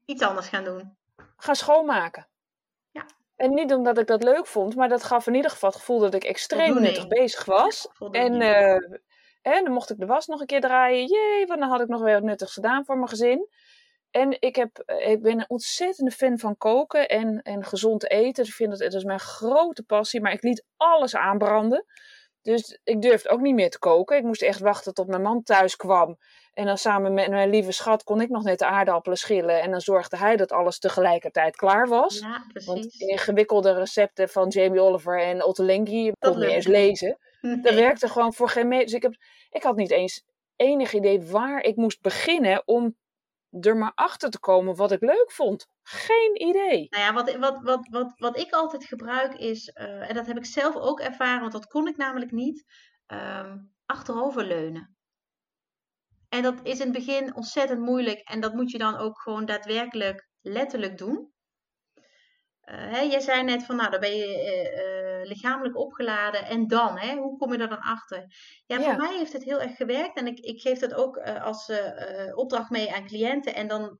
iets 0.05 0.21
anders 0.21 0.47
gaan 0.47 0.63
doen. 0.63 0.97
Gaan 1.37 1.55
schoonmaken. 1.55 2.27
En 3.35 3.53
niet 3.53 3.73
omdat 3.73 3.97
ik 3.97 4.07
dat 4.07 4.23
leuk 4.23 4.47
vond, 4.47 4.75
maar 4.75 4.89
dat 4.89 5.03
gaf 5.03 5.27
in 5.27 5.35
ieder 5.35 5.51
geval 5.51 5.69
het 5.69 5.79
gevoel 5.79 5.99
dat 5.99 6.13
ik 6.13 6.23
extreem 6.23 6.81
nuttig 6.81 7.07
bezig 7.07 7.45
was. 7.45 7.87
en, 8.11 8.41
uh, 8.41 8.73
en 9.41 9.63
dan 9.63 9.71
mocht 9.71 9.89
ik 9.89 9.97
de 9.97 10.05
was 10.05 10.27
nog 10.27 10.39
een 10.39 10.45
keer 10.45 10.61
draaien. 10.61 11.05
Jee, 11.05 11.45
want 11.45 11.59
dan 11.59 11.69
had 11.69 11.81
ik 11.81 11.87
nog 11.87 12.01
weer 12.01 12.13
wat 12.13 12.23
nuttigs 12.23 12.53
gedaan 12.53 12.85
voor 12.85 12.95
mijn 12.95 13.09
gezin. 13.09 13.47
En 14.11 14.41
ik, 14.41 14.55
heb, 14.55 14.77
eh, 14.77 15.09
ik 15.09 15.21
ben 15.21 15.39
een 15.39 15.49
ontzettende 15.49 16.11
fan 16.11 16.39
van 16.39 16.57
koken 16.57 17.07
en, 17.07 17.41
en 17.41 17.63
gezond 17.63 18.09
eten. 18.09 18.45
Ik 18.45 18.53
vind 18.53 18.69
dat, 18.69 18.79
het 18.79 18.93
is 18.93 19.03
mijn 19.03 19.19
grote 19.19 19.83
passie, 19.83 20.21
maar 20.21 20.33
ik 20.33 20.43
liet 20.43 20.65
alles 20.77 21.15
aanbranden. 21.15 21.85
Dus 22.41 22.79
ik 22.83 23.01
durfde 23.01 23.29
ook 23.29 23.41
niet 23.41 23.55
meer 23.55 23.69
te 23.69 23.79
koken. 23.79 24.17
Ik 24.17 24.23
moest 24.23 24.41
echt 24.41 24.59
wachten 24.59 24.93
tot 24.93 25.07
mijn 25.07 25.21
man 25.21 25.43
thuis 25.43 25.75
kwam. 25.75 26.17
En 26.57 26.65
dan 26.65 26.77
samen 26.77 27.13
met 27.13 27.29
mijn 27.29 27.49
lieve 27.49 27.71
schat 27.71 28.03
kon 28.03 28.21
ik 28.21 28.29
nog 28.29 28.43
net 28.43 28.59
de 28.59 28.65
aardappelen 28.65 29.17
schillen. 29.17 29.61
En 29.61 29.71
dan 29.71 29.81
zorgde 29.81 30.17
hij 30.17 30.35
dat 30.35 30.51
alles 30.51 30.79
tegelijkertijd 30.79 31.55
klaar 31.55 31.87
was. 31.87 32.19
Ja, 32.19 32.45
precies. 32.47 32.67
Want 32.67 32.93
ingewikkelde 33.01 33.73
recepten 33.73 34.29
van 34.29 34.47
Jamie 34.47 34.81
Oliver 34.81 35.21
en 35.21 35.43
Otto 35.43 35.63
Lengi 35.63 36.11
kon 36.19 36.39
niet 36.39 36.49
eens 36.49 36.67
lezen. 36.67 37.17
Dat 37.41 37.73
werkte 37.73 38.07
gewoon 38.07 38.33
voor 38.33 38.49
geen 38.49 38.67
meter. 38.67 38.85
Dus 38.85 38.93
ik, 38.93 39.01
heb, 39.01 39.15
ik 39.49 39.63
had 39.63 39.75
niet 39.75 39.91
eens 39.91 40.23
enig 40.55 40.93
idee 40.93 41.21
waar 41.21 41.61
ik 41.61 41.75
moest 41.75 42.01
beginnen 42.01 42.61
om 42.65 42.95
er 43.59 43.77
maar 43.77 43.91
achter 43.95 44.29
te 44.29 44.39
komen 44.39 44.75
wat 44.75 44.91
ik 44.91 45.01
leuk 45.01 45.31
vond. 45.31 45.67
Geen 45.83 46.47
idee. 46.47 46.87
Nou 46.89 47.03
ja, 47.03 47.13
wat, 47.13 47.35
wat, 47.35 47.61
wat, 47.61 47.87
wat, 47.89 48.13
wat 48.15 48.37
ik 48.37 48.53
altijd 48.53 48.85
gebruik 48.85 49.33
is, 49.33 49.71
uh, 49.73 50.09
en 50.09 50.15
dat 50.15 50.27
heb 50.27 50.37
ik 50.37 50.45
zelf 50.45 50.75
ook 50.75 50.99
ervaren, 50.99 51.41
want 51.41 51.51
dat 51.51 51.67
kon 51.67 51.87
ik 51.87 51.97
namelijk 51.97 52.31
niet, 52.31 52.65
um, 53.07 53.73
achteroverleunen. 53.85 54.96
En 56.29 56.41
dat 56.41 56.59
is 56.63 56.79
in 56.79 56.93
het 56.93 57.05
begin 57.05 57.35
ontzettend 57.35 57.79
moeilijk 57.79 58.19
en 58.19 58.39
dat 58.39 58.53
moet 58.53 58.71
je 58.71 58.77
dan 58.77 58.97
ook 58.97 59.21
gewoon 59.21 59.45
daadwerkelijk 59.45 60.27
letterlijk 60.41 60.97
doen. 60.97 61.35
Uh, 62.69 62.75
hè, 62.75 62.99
jij 62.99 63.19
zei 63.19 63.43
net 63.43 63.63
van, 63.63 63.75
nou, 63.75 63.89
dan 63.89 63.99
ben 63.99 64.15
je 64.15 65.21
uh, 65.21 65.27
lichamelijk 65.27 65.77
opgeladen 65.77 66.45
en 66.45 66.67
dan, 66.67 66.97
hè, 66.97 67.15
hoe 67.15 67.37
kom 67.37 67.53
je 67.53 67.59
er 67.59 67.69
dan 67.69 67.79
achter? 67.79 68.25
Ja, 68.65 68.81
voor 68.81 68.95
mij 68.95 69.17
heeft 69.17 69.33
het 69.33 69.43
heel 69.43 69.61
erg 69.61 69.75
gewerkt 69.75 70.17
en 70.17 70.27
ik, 70.27 70.39
ik 70.39 70.61
geef 70.61 70.79
dat 70.79 70.93
ook 70.93 71.17
als 71.17 71.71
opdracht 72.33 72.69
mee 72.69 72.93
aan 72.93 73.07
cliënten. 73.07 73.55
En 73.55 73.67
dan, 73.67 73.99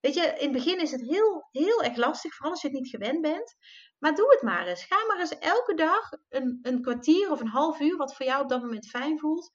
weet 0.00 0.14
je, 0.14 0.20
in 0.20 0.52
het 0.52 0.52
begin 0.52 0.80
is 0.80 0.90
het 0.90 1.00
heel, 1.00 1.48
heel 1.50 1.82
erg 1.82 1.96
lastig, 1.96 2.34
vooral 2.34 2.52
als 2.52 2.62
je 2.62 2.68
het 2.68 2.76
niet 2.76 2.88
gewend 2.88 3.20
bent. 3.20 3.56
Maar 3.98 4.14
doe 4.14 4.30
het 4.30 4.42
maar 4.42 4.66
eens. 4.66 4.84
Ga 4.84 5.06
maar 5.06 5.20
eens 5.20 5.38
elke 5.38 5.74
dag 5.74 6.10
een, 6.28 6.58
een 6.62 6.82
kwartier 6.82 7.30
of 7.30 7.40
een 7.40 7.48
half 7.48 7.80
uur, 7.80 7.96
wat 7.96 8.14
voor 8.16 8.26
jou 8.26 8.42
op 8.42 8.48
dat 8.48 8.60
moment 8.62 8.88
fijn 8.88 9.18
voelt, 9.18 9.50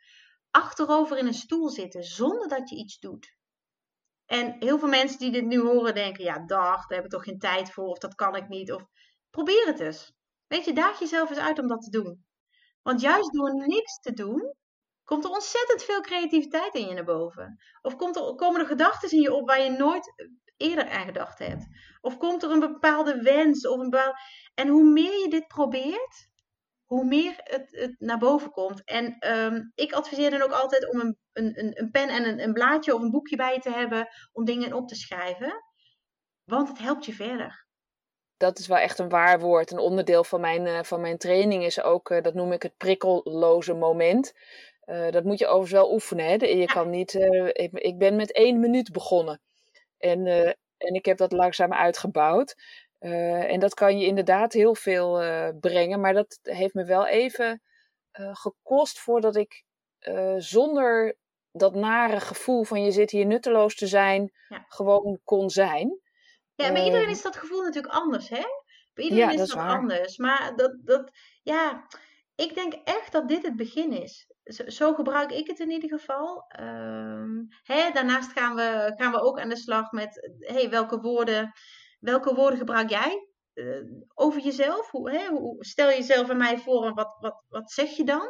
achterover 0.54 1.18
in 1.18 1.28
een 1.28 1.34
stoel 1.34 1.70
zitten 1.70 2.04
zonder 2.04 2.48
dat 2.48 2.70
je 2.70 2.76
iets 2.76 3.00
doet. 3.00 3.36
En 4.26 4.56
heel 4.60 4.80
veel 4.80 4.88
mensen 4.88 5.20
die 5.20 5.32
dit 5.32 5.46
nu 5.46 5.60
horen 5.60 5.94
denken, 5.94 6.24
ja 6.24 6.40
dag, 6.46 6.88
daar 6.88 6.98
heb 6.98 7.06
ik 7.06 7.12
toch 7.12 7.24
geen 7.24 7.40
tijd 7.40 7.72
voor 7.72 7.88
of 7.88 7.98
dat 7.98 8.16
kan 8.16 8.36
ik 8.36 8.48
niet. 8.48 8.72
Of 8.72 8.84
probeer 9.30 9.66
het 9.66 9.80
eens. 9.80 10.14
Weet 10.48 10.66
je, 10.66 10.74
daag 10.74 11.00
jezelf 11.00 11.30
eens 11.30 11.40
uit 11.40 11.60
om 11.60 11.68
dat 11.68 11.82
te 11.82 11.90
doen. 11.90 12.26
Want 12.82 13.02
juist 13.02 13.34
door 13.34 13.68
niks 13.68 14.00
te 14.00 14.14
doen, 14.14 14.56
komt 15.04 15.24
er 15.24 15.32
ontzettend 15.32 15.84
veel 15.84 16.02
creativiteit 16.02 16.74
in 16.74 16.88
je 16.88 16.94
naar 16.94 17.04
boven. 17.04 17.60
Of 17.82 17.96
komt 17.96 18.16
er, 18.16 18.36
komen 18.36 18.62
er 18.62 18.68
gedachten 18.68 19.12
in 19.12 19.22
je 19.22 19.34
op 19.34 19.48
waar 19.48 19.62
je 19.62 19.70
nooit 19.70 20.14
eerder 20.58 20.90
aan 20.90 21.06
gedacht 21.06 21.40
hebt. 21.40 21.68
Of 22.02 22.18
komt 22.18 22.44
er 22.44 22.52
een 22.52 22.60
bepaalde 22.60 23.22
wens 23.22 23.68
of 23.68 23.80
een. 23.80 24.14
En 24.54 24.68
hoe 24.68 24.84
meer 24.84 25.20
je 25.20 25.30
dit 25.30 25.48
probeert, 25.48 26.30
hoe 26.86 27.06
meer 27.06 27.34
het, 27.38 27.68
het 27.72 27.96
naar 28.00 28.18
boven 28.18 28.52
komt. 28.52 28.84
En 28.84 29.30
um, 29.36 29.72
ik 29.76 29.92
adviseer 29.92 30.32
dan 30.32 30.42
ook 30.42 30.52
altijd 30.52 30.92
om 30.92 31.00
een, 31.00 31.18
een, 31.34 31.80
een 31.80 31.92
pen 31.92 32.10
en 32.10 32.28
een, 32.28 32.44
een 32.44 32.54
blaadje 32.54 32.96
of 32.96 33.02
een 33.02 33.12
boekje 33.12 33.36
bij 33.36 33.60
te 33.60 33.72
hebben 33.72 34.08
om 34.32 34.46
dingen 34.46 34.74
op 34.74 34.88
te 34.88 34.96
schrijven. 34.96 35.64
Want 36.44 36.68
het 36.68 36.80
helpt 36.80 37.06
je 37.06 37.14
verder. 37.14 37.66
Dat 38.38 38.60
is 38.60 38.68
wel 38.68 38.78
echt 38.78 39.00
een 39.00 39.10
waar 39.10 39.40
woord. 39.40 39.72
Een 39.72 39.78
onderdeel 39.78 40.24
van 40.24 40.42
mijn, 40.42 40.66
uh, 40.66 40.84
van 40.84 41.02
mijn 41.02 41.18
training 41.18 41.64
is 41.64 41.82
ook, 41.82 42.10
uh, 42.10 42.22
dat 42.22 42.34
noem 42.34 42.52
ik 42.52 42.64
het 42.64 42.78
prikkelloze 42.78 43.74
moment. 43.74 44.34
Uh, 44.86 45.10
dat 45.10 45.24
moet 45.24 45.40
je 45.40 45.46
overigens 45.46 45.72
wel 45.72 45.94
oefenen. 45.94 46.26
Hè? 46.26 46.34
Je 46.34 46.58
ja. 46.58 46.66
kan 46.66 46.90
niet, 46.90 47.14
ik, 47.54 47.72
ik, 47.74 47.98
ben 47.98 48.16
met 48.16 48.32
één 48.32 48.60
minuut 48.60 48.92
begonnen. 48.92 49.42
En, 49.98 50.28
en 50.78 50.94
ik 50.94 51.06
heb 51.06 51.18
dat 51.18 51.32
langzaam 51.32 51.74
uitgebouwd. 51.74 52.56
Uh, 53.04 53.52
en 53.52 53.60
dat 53.60 53.74
kan 53.74 54.00
je 54.00 54.06
inderdaad 54.06 54.54
heel 54.54 54.76
veel 54.76 55.24
uh, 55.24 55.50
brengen, 55.60 56.00
maar 56.00 56.14
dat 56.14 56.40
heeft 56.42 56.74
me 56.74 56.86
wel 56.86 57.08
even 57.08 57.62
uh, 58.20 58.36
gekost 58.36 59.00
voordat 59.00 59.36
ik 59.36 59.64
zonder 60.38 61.18
dat 61.52 61.76
nare 61.76 62.20
gevoel 62.20 62.64
van 62.64 62.84
je 62.84 62.92
zit 62.92 63.12
hier 63.12 63.26
nutteloos 63.26 63.76
te 63.76 63.88
zijn, 63.88 64.32
ja. 64.48 64.66
gewoon 64.68 65.20
kon 65.24 65.50
zijn. 65.50 66.00
Ja, 66.56 66.72
bij 66.72 66.86
iedereen 66.86 67.10
is 67.10 67.22
dat 67.22 67.36
gevoel 67.36 67.64
natuurlijk 67.64 67.94
anders, 67.94 68.30
hè? 68.30 68.44
Bij 68.94 69.04
iedereen 69.04 69.26
ja, 69.26 69.32
is 69.32 69.38
dat, 69.38 69.48
dat 69.50 69.58
anders. 69.58 70.18
Maar 70.18 70.54
dat, 70.56 70.76
dat, 70.80 71.12
ja, 71.42 71.88
ik 72.36 72.54
denk 72.54 72.74
echt 72.74 73.12
dat 73.12 73.28
dit 73.28 73.44
het 73.44 73.56
begin 73.56 73.92
is. 73.92 74.28
Zo, 74.44 74.70
zo 74.70 74.94
gebruik 74.94 75.32
ik 75.32 75.48
het 75.48 75.60
in 75.60 75.72
ieder 75.72 75.90
geval. 75.90 76.46
Um, 76.60 77.48
hè, 77.64 77.92
daarnaast 77.92 78.32
gaan 78.32 78.56
we, 78.56 78.94
gaan 78.96 79.12
we 79.12 79.22
ook 79.22 79.40
aan 79.40 79.50
de 79.50 79.56
slag 79.56 79.92
met 79.92 80.30
hey, 80.40 80.70
welke 80.70 81.00
woorden 81.00 81.52
welke 82.04 82.34
woorden 82.34 82.58
gebruik 82.58 82.90
jij 82.90 83.28
uh, 83.54 83.82
over 84.14 84.42
jezelf? 84.42 84.92
Hoe, 84.92 85.12
hè, 85.12 85.28
hoe, 85.28 85.66
stel 85.66 85.90
jezelf 85.90 86.30
aan 86.30 86.38
mij 86.38 86.58
voor 86.58 86.86
en 86.86 86.94
wat, 86.94 87.18
wat, 87.20 87.44
wat 87.50 87.72
zeg 87.72 87.90
je 87.90 88.04
dan? 88.04 88.28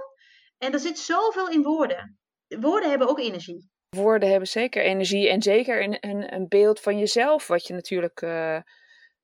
En 0.58 0.74
er 0.74 0.80
zit 0.80 1.00
zoveel 1.00 1.50
in 1.50 1.63
woorden. 1.63 2.20
Woorden 2.48 2.89
hebben 2.89 3.08
ook 3.08 3.20
energie. 3.20 3.70
Woorden 3.89 4.30
hebben 4.30 4.48
zeker 4.48 4.84
energie 4.84 5.30
en 5.30 5.42
zeker 5.42 5.84
een, 5.84 5.98
een, 6.00 6.34
een 6.34 6.48
beeld 6.48 6.80
van 6.80 7.00
jezelf, 7.00 7.48
wat 7.48 7.68
je 7.68 7.74
natuurlijk 7.74 8.22
uh, 8.22 8.60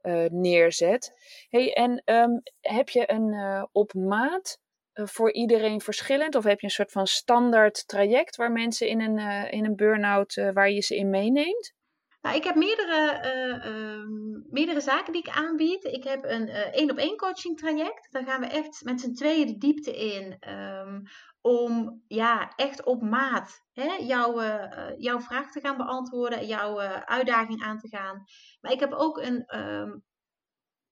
uh, 0.02 0.26
neerzet. 0.30 1.14
Hey, 1.50 1.74
en 1.74 2.02
um, 2.06 2.42
heb 2.60 2.90
je 2.90 3.12
een 3.12 3.68
op 3.72 3.94
maat 3.94 4.60
voor 4.94 5.34
iedereen 5.34 5.82
verschillend? 5.82 6.36
Of 6.36 6.44
heb 6.44 6.60
je 6.60 6.66
een 6.66 6.72
soort 6.72 6.92
van 6.92 7.08
standaard 7.08 7.88
traject 7.88 8.36
waar 8.36 8.52
mensen 8.52 8.88
in 8.88 9.02
een, 9.02 9.50
in 9.52 9.66
een 9.66 9.76
burn-out, 9.76 10.36
waar 10.54 10.70
je 10.70 10.82
ze 10.82 10.96
in 10.96 11.10
meeneemt? 11.10 11.74
Nou, 12.22 12.36
ik 12.36 12.44
heb 12.44 12.56
meerdere, 12.56 13.22
uh, 13.26 13.72
uh, 13.72 14.06
meerdere 14.50 14.82
zaken 14.82 15.14
die 15.14 15.22
ik 15.22 15.36
aanbied. 15.36 15.84
Ik 15.84 16.04
heb 16.04 16.24
een 16.24 16.48
één 16.50 16.92
op 16.92 16.98
één 16.98 17.18
coaching 17.18 17.58
traject. 17.58 18.12
Daar 18.12 18.26
gaan 18.26 18.40
we 18.40 18.48
echt 18.48 18.84
met 18.84 19.02
z'n 19.02 19.14
tweeën 19.14 19.48
de 19.48 19.58
diepte 19.58 19.98
in. 19.98 20.50
Um, 20.50 21.04
om 21.42 22.04
ja, 22.08 22.54
echt 22.56 22.84
op 22.84 23.02
maat 23.02 23.64
hè, 23.74 23.94
jouw, 23.94 24.42
uh, 24.42 24.92
jouw 24.98 25.20
vraag 25.20 25.52
te 25.52 25.60
gaan 25.60 25.78
beantwoorden, 25.78 26.48
jouw 26.48 26.80
uitdaging 27.06 27.62
aan 27.62 27.78
te 27.78 27.88
gaan. 27.88 28.24
Maar 28.62 28.72
ik 28.72 28.80
heb 28.80 28.94
ook 28.94 29.18
een, 29.18 29.58
um, 29.58 30.04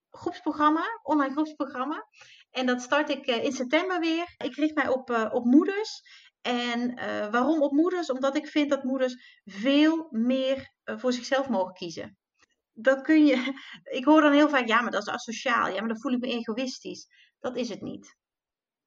groepsprogramma, 0.10 1.00
online 1.04 1.34
groepsprogramma. 1.34 2.08
En 2.52 2.66
dat 2.66 2.82
start 2.82 3.10
ik 3.10 3.26
in 3.26 3.52
september 3.52 4.00
weer. 4.00 4.36
Ik 4.38 4.56
richt 4.56 4.76
mij 4.76 4.88
op, 4.88 5.30
op 5.32 5.46
moeders. 5.46 6.02
En 6.42 6.96
waarom 7.32 7.62
op 7.62 7.72
moeders? 7.72 8.12
Omdat 8.12 8.36
ik 8.36 8.48
vind 8.48 8.70
dat 8.70 8.84
moeders 8.84 9.42
veel 9.46 10.08
meer 10.10 10.72
voor 10.84 11.14
zichzelf 11.14 11.50
mogen 11.50 11.74
kiezen. 11.74 12.18
Dat 12.74 13.02
kun 13.02 13.26
je. 13.26 13.54
Ik 13.98 14.06
hoor 14.06 14.22
dan 14.22 14.32
heel 14.32 14.50
vaak, 14.50 14.68
ja, 14.68 14.82
maar 14.82 14.92
dat 14.92 15.02
is 15.02 15.14
asociaal. 15.14 15.68
Ja, 15.68 15.80
maar 15.80 15.88
dan 15.88 16.00
voel 16.00 16.12
ik 16.12 16.20
me 16.20 16.28
egoïstisch. 16.28 17.08
Dat 17.40 17.56
is 17.56 17.70
het 17.70 17.82
niet. 17.82 18.16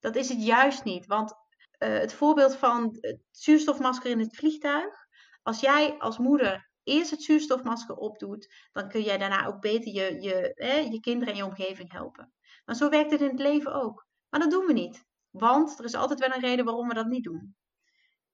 Dat 0.00 0.16
is 0.16 0.28
het 0.28 0.44
juist 0.44 0.84
niet. 0.84 1.06
Want 1.06 1.34
het 1.78 2.12
voorbeeld 2.12 2.56
van 2.56 2.96
het 3.00 3.20
zuurstofmasker 3.30 4.10
in 4.10 4.18
het 4.18 4.36
vliegtuig. 4.36 4.94
Als 5.42 5.60
jij 5.60 5.98
als 5.98 6.18
moeder 6.18 6.70
eerst 6.82 7.10
het 7.10 7.22
zuurstofmasker 7.22 7.94
opdoet, 7.94 8.54
dan 8.72 8.88
kun 8.88 9.02
jij 9.02 9.18
daarna 9.18 9.46
ook 9.46 9.60
beter 9.60 9.92
je, 9.92 10.20
je, 10.20 10.52
hè, 10.54 10.74
je 10.74 11.00
kinderen 11.00 11.32
en 11.32 11.38
je 11.38 11.44
omgeving 11.44 11.92
helpen. 11.92 12.32
Maar 12.64 12.76
zo 12.76 12.88
werkt 12.88 13.10
het 13.10 13.20
in 13.20 13.28
het 13.28 13.38
leven 13.38 13.74
ook. 13.74 14.06
Maar 14.28 14.40
dat 14.40 14.50
doen 14.50 14.66
we 14.66 14.72
niet. 14.72 15.04
Want 15.30 15.78
er 15.78 15.84
is 15.84 15.94
altijd 15.94 16.20
wel 16.20 16.32
een 16.32 16.40
reden 16.40 16.64
waarom 16.64 16.88
we 16.88 16.94
dat 16.94 17.06
niet 17.06 17.24
doen. 17.24 17.56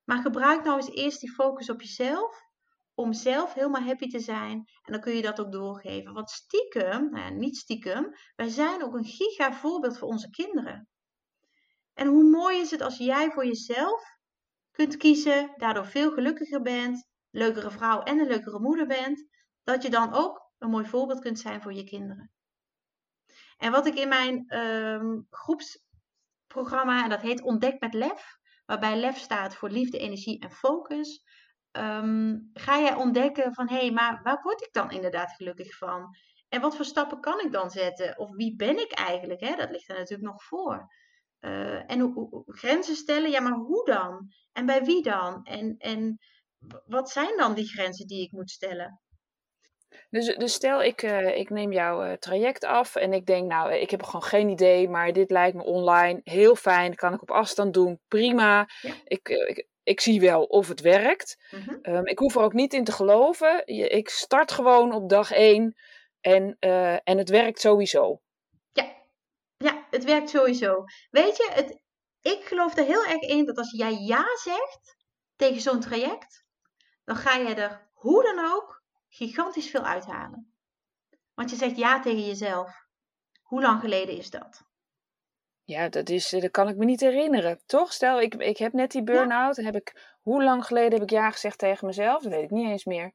Maar 0.04 0.18
gebruik 0.18 0.64
nou 0.64 0.76
eens 0.76 0.90
eerst 0.90 1.20
die 1.20 1.32
focus 1.32 1.70
op 1.70 1.80
jezelf. 1.80 2.44
Om 2.94 3.12
zelf 3.12 3.54
helemaal 3.54 3.82
happy 3.82 4.08
te 4.08 4.20
zijn. 4.20 4.52
En 4.82 4.92
dan 4.92 5.00
kun 5.00 5.14
je 5.14 5.22
dat 5.22 5.40
ook 5.40 5.52
doorgeven. 5.52 6.12
Want 6.12 6.30
stiekem, 6.30 7.10
nou 7.10 7.34
niet 7.34 7.56
stiekem, 7.56 8.12
wij 8.36 8.48
zijn 8.48 8.82
ook 8.82 8.94
een 8.94 9.04
giga 9.04 9.52
voorbeeld 9.52 9.98
voor 9.98 10.08
onze 10.08 10.30
kinderen. 10.30 10.88
En 11.94 12.06
hoe 12.06 12.30
mooi 12.30 12.60
is 12.60 12.70
het 12.70 12.80
als 12.80 12.96
jij 12.96 13.30
voor 13.30 13.46
jezelf 13.46 14.02
kunt 14.70 14.96
kiezen, 14.96 15.52
daardoor 15.56 15.86
veel 15.86 16.10
gelukkiger 16.12 16.62
bent, 16.62 17.08
leukere 17.30 17.70
vrouw 17.70 18.02
en 18.02 18.18
een 18.18 18.26
leukere 18.26 18.60
moeder 18.60 18.86
bent, 18.86 19.26
dat 19.64 19.82
je 19.82 19.90
dan 19.90 20.12
ook 20.12 20.52
een 20.58 20.70
mooi 20.70 20.86
voorbeeld 20.86 21.20
kunt 21.20 21.38
zijn 21.38 21.62
voor 21.62 21.72
je 21.72 21.84
kinderen. 21.84 22.30
En 23.56 23.70
wat 23.72 23.86
ik 23.86 23.94
in 23.94 24.08
mijn 24.08 24.58
um, 24.58 25.26
groepsprogramma, 26.56 27.02
en 27.02 27.10
dat 27.10 27.20
heet 27.20 27.42
Ontdek 27.42 27.80
met 27.80 27.94
Lef, 27.94 28.38
waarbij 28.66 28.96
Lef 28.96 29.18
staat 29.18 29.54
voor 29.54 29.70
liefde, 29.70 29.98
energie 29.98 30.40
en 30.40 30.50
focus, 30.50 31.22
ehm, 31.70 32.38
ga 32.52 32.78
jij 32.78 32.94
ontdekken 32.94 33.54
van 33.54 33.68
hé, 33.68 33.76
hey, 33.76 33.90
maar 33.90 34.20
waar 34.22 34.42
word 34.42 34.62
ik 34.62 34.72
dan 34.72 34.90
inderdaad 34.90 35.32
gelukkig 35.32 35.76
van? 35.76 36.16
En 36.48 36.60
wat 36.60 36.76
voor 36.76 36.84
stappen 36.84 37.20
kan 37.20 37.40
ik 37.40 37.52
dan 37.52 37.70
zetten? 37.70 38.18
Of 38.18 38.30
wie 38.30 38.56
ben 38.56 38.78
ik 38.78 38.92
eigenlijk? 38.92 39.40
Hè? 39.40 39.56
Dat 39.56 39.70
ligt 39.70 39.88
er 39.88 39.96
natuurlijk 39.96 40.30
nog 40.30 40.44
voor. 40.44 40.94
Uh, 41.40 41.90
en 41.90 42.00
hoe, 42.00 42.42
grenzen 42.46 42.96
stellen, 42.96 43.30
ja, 43.30 43.40
maar 43.40 43.52
hoe 43.52 43.84
dan? 43.84 44.28
En 44.52 44.66
bij 44.66 44.84
wie 44.84 45.02
dan? 45.02 45.44
En, 45.44 45.76
en 45.78 46.18
wat 46.86 47.10
zijn 47.10 47.36
dan 47.36 47.54
die 47.54 47.68
grenzen 47.68 48.06
die 48.06 48.22
ik 48.22 48.32
moet 48.32 48.50
stellen? 48.50 49.00
Dus, 50.10 50.36
dus 50.36 50.52
stel, 50.52 50.82
ik, 50.82 51.02
uh, 51.02 51.36
ik 51.36 51.50
neem 51.50 51.72
jouw 51.72 52.04
uh, 52.04 52.12
traject 52.12 52.64
af 52.64 52.96
en 52.96 53.12
ik 53.12 53.26
denk, 53.26 53.46
nou, 53.50 53.74
ik 53.74 53.90
heb 53.90 54.02
gewoon 54.02 54.22
geen 54.22 54.48
idee, 54.48 54.88
maar 54.88 55.12
dit 55.12 55.30
lijkt 55.30 55.56
me 55.56 55.64
online 55.64 56.20
heel 56.24 56.56
fijn, 56.56 56.94
kan 56.94 57.14
ik 57.14 57.22
op 57.22 57.30
afstand 57.30 57.74
doen, 57.74 58.00
prima. 58.08 58.68
Ja. 58.80 58.94
Ik, 59.04 59.28
ik, 59.28 59.66
ik, 59.82 60.00
zie 60.00 60.20
wel 60.20 60.42
of 60.42 60.68
het 60.68 60.80
werkt. 60.80 61.36
Mm 61.50 61.60
-hmm. 61.60 61.94
um, 61.94 62.06
ik 62.06 62.18
hoef 62.18 62.34
er 62.34 62.42
ook 62.42 62.52
niet 62.52 62.74
in 62.74 62.84
te 62.84 62.92
geloven. 62.92 63.66
Ik 63.66 64.08
start 64.08 64.52
gewoon 64.52 64.92
op 64.92 65.08
dag 65.08 65.32
één 65.32 65.76
en, 66.20 66.56
en 67.04 67.18
het 67.18 67.28
werkt 67.28 67.60
sowieso. 67.60 68.20
Ja, 69.56 69.86
het 69.90 70.04
werkt 70.04 70.30
sowieso. 70.30 70.84
Weet 71.10 71.36
je, 71.36 71.50
het, 71.52 71.78
ik 72.20 72.44
geloof 72.44 72.76
er 72.76 72.84
heel 72.84 73.04
erg 73.04 73.20
in 73.20 73.44
dat 73.44 73.58
als 73.58 73.70
jij 73.70 73.92
ja 73.92 74.24
zegt 74.42 74.96
tegen 75.36 75.60
zo'n 75.60 75.80
traject, 75.80 76.44
dan 77.04 77.16
ga 77.16 77.36
je 77.36 77.54
er 77.54 77.90
hoe 77.92 78.22
dan 78.22 78.52
ook 78.52 78.75
gigantisch 79.16 79.70
veel 79.70 79.84
uithalen. 79.84 80.54
Want 81.34 81.50
je 81.50 81.56
zegt 81.56 81.76
ja 81.76 82.00
tegen 82.00 82.26
jezelf. 82.26 82.84
Hoe 83.42 83.62
lang 83.62 83.80
geleden 83.80 84.16
is 84.16 84.30
dat? 84.30 84.64
Ja, 85.62 85.88
dat, 85.88 86.08
is, 86.08 86.28
dat 86.28 86.50
kan 86.50 86.68
ik 86.68 86.76
me 86.76 86.84
niet 86.84 87.00
herinneren. 87.00 87.60
Toch? 87.66 87.92
Stel, 87.92 88.20
ik, 88.20 88.34
ik 88.34 88.58
heb 88.58 88.72
net 88.72 88.90
die 88.90 89.02
burn-out. 89.02 89.56
Heb 89.56 89.76
ik, 89.76 90.16
hoe 90.22 90.44
lang 90.44 90.64
geleden 90.64 90.92
heb 90.92 91.02
ik 91.02 91.10
ja 91.10 91.30
gezegd 91.30 91.58
tegen 91.58 91.86
mezelf? 91.86 92.22
Dat 92.22 92.32
weet 92.32 92.42
ik 92.42 92.50
niet 92.50 92.68
eens 92.68 92.84
meer. 92.84 93.12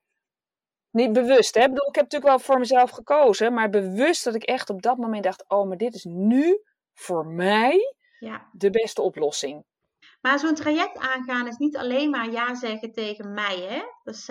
Niet 0.89 1.13
bewust, 1.13 1.55
hè? 1.55 1.61
Ik 1.61 1.69
bedoel, 1.69 1.87
ik 1.87 1.95
heb 1.95 2.03
natuurlijk 2.03 2.31
wel 2.31 2.39
voor 2.39 2.59
mezelf 2.59 2.89
gekozen, 2.89 3.53
maar 3.53 3.69
bewust 3.69 4.23
dat 4.23 4.35
ik 4.35 4.43
echt 4.43 4.69
op 4.69 4.81
dat 4.81 4.97
moment 4.97 5.23
dacht: 5.23 5.43
oh, 5.47 5.67
maar 5.67 5.77
dit 5.77 5.93
is 5.93 6.03
nu 6.03 6.61
voor 6.93 7.25
mij 7.25 7.95
ja. 8.19 8.49
de 8.51 8.69
beste 8.69 9.01
oplossing. 9.01 9.65
Maar 10.21 10.39
zo'n 10.39 10.55
traject 10.55 10.97
aangaan 10.97 11.47
is 11.47 11.57
niet 11.57 11.77
alleen 11.77 12.09
maar 12.09 12.31
ja 12.31 12.55
zeggen 12.55 12.91
tegen 12.91 13.33
mij, 13.33 13.57
hè? 13.57 13.81
Dus 14.03 14.25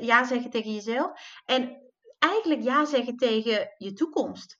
ja 0.00 0.24
zeggen 0.24 0.50
tegen 0.50 0.74
jezelf. 0.74 1.20
En 1.44 1.92
eigenlijk 2.18 2.62
ja 2.62 2.84
zeggen 2.84 3.16
tegen 3.16 3.74
je 3.76 3.92
toekomst. 3.92 4.58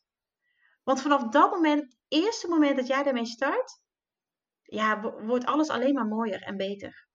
Want 0.83 1.01
vanaf 1.01 1.23
dat 1.23 1.51
moment, 1.51 1.83
het 1.83 1.97
eerste 2.09 2.49
moment 2.49 2.77
dat 2.77 2.87
jij 2.87 3.03
daarmee 3.03 3.27
start, 3.27 3.81
ja, 4.63 5.01
wordt 5.01 5.47
alles 5.47 5.69
alleen 5.69 5.95
maar 5.95 6.07
mooier 6.07 6.43
en 6.43 6.57
beter. 6.57 7.07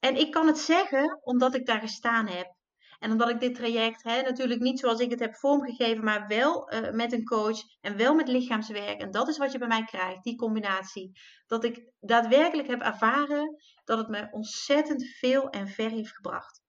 En 0.00 0.16
ik 0.16 0.30
kan 0.30 0.46
het 0.46 0.58
zeggen 0.58 1.20
omdat 1.22 1.54
ik 1.54 1.66
daar 1.66 1.80
gestaan 1.80 2.26
heb. 2.26 2.54
En 3.02 3.10
omdat 3.10 3.30
ik 3.30 3.40
dit 3.40 3.54
traject 3.54 4.02
hè, 4.02 4.22
natuurlijk 4.22 4.60
niet 4.60 4.78
zoals 4.78 5.00
ik 5.00 5.10
het 5.10 5.20
heb 5.20 5.34
vormgegeven, 5.34 6.04
maar 6.04 6.26
wel 6.28 6.72
uh, 6.72 6.90
met 6.90 7.12
een 7.12 7.24
coach 7.24 7.58
en 7.80 7.96
wel 7.96 8.14
met 8.14 8.28
lichaamswerk. 8.28 9.00
En 9.00 9.10
dat 9.10 9.28
is 9.28 9.38
wat 9.38 9.52
je 9.52 9.58
bij 9.58 9.68
mij 9.68 9.84
krijgt, 9.84 10.22
die 10.22 10.36
combinatie. 10.36 11.18
Dat 11.46 11.64
ik 11.64 11.82
daadwerkelijk 12.00 12.68
heb 12.68 12.80
ervaren 12.80 13.56
dat 13.84 13.98
het 13.98 14.08
me 14.08 14.28
ontzettend 14.30 15.04
veel 15.04 15.50
en 15.50 15.68
ver 15.68 15.90
heeft 15.90 16.14
gebracht. 16.14 16.60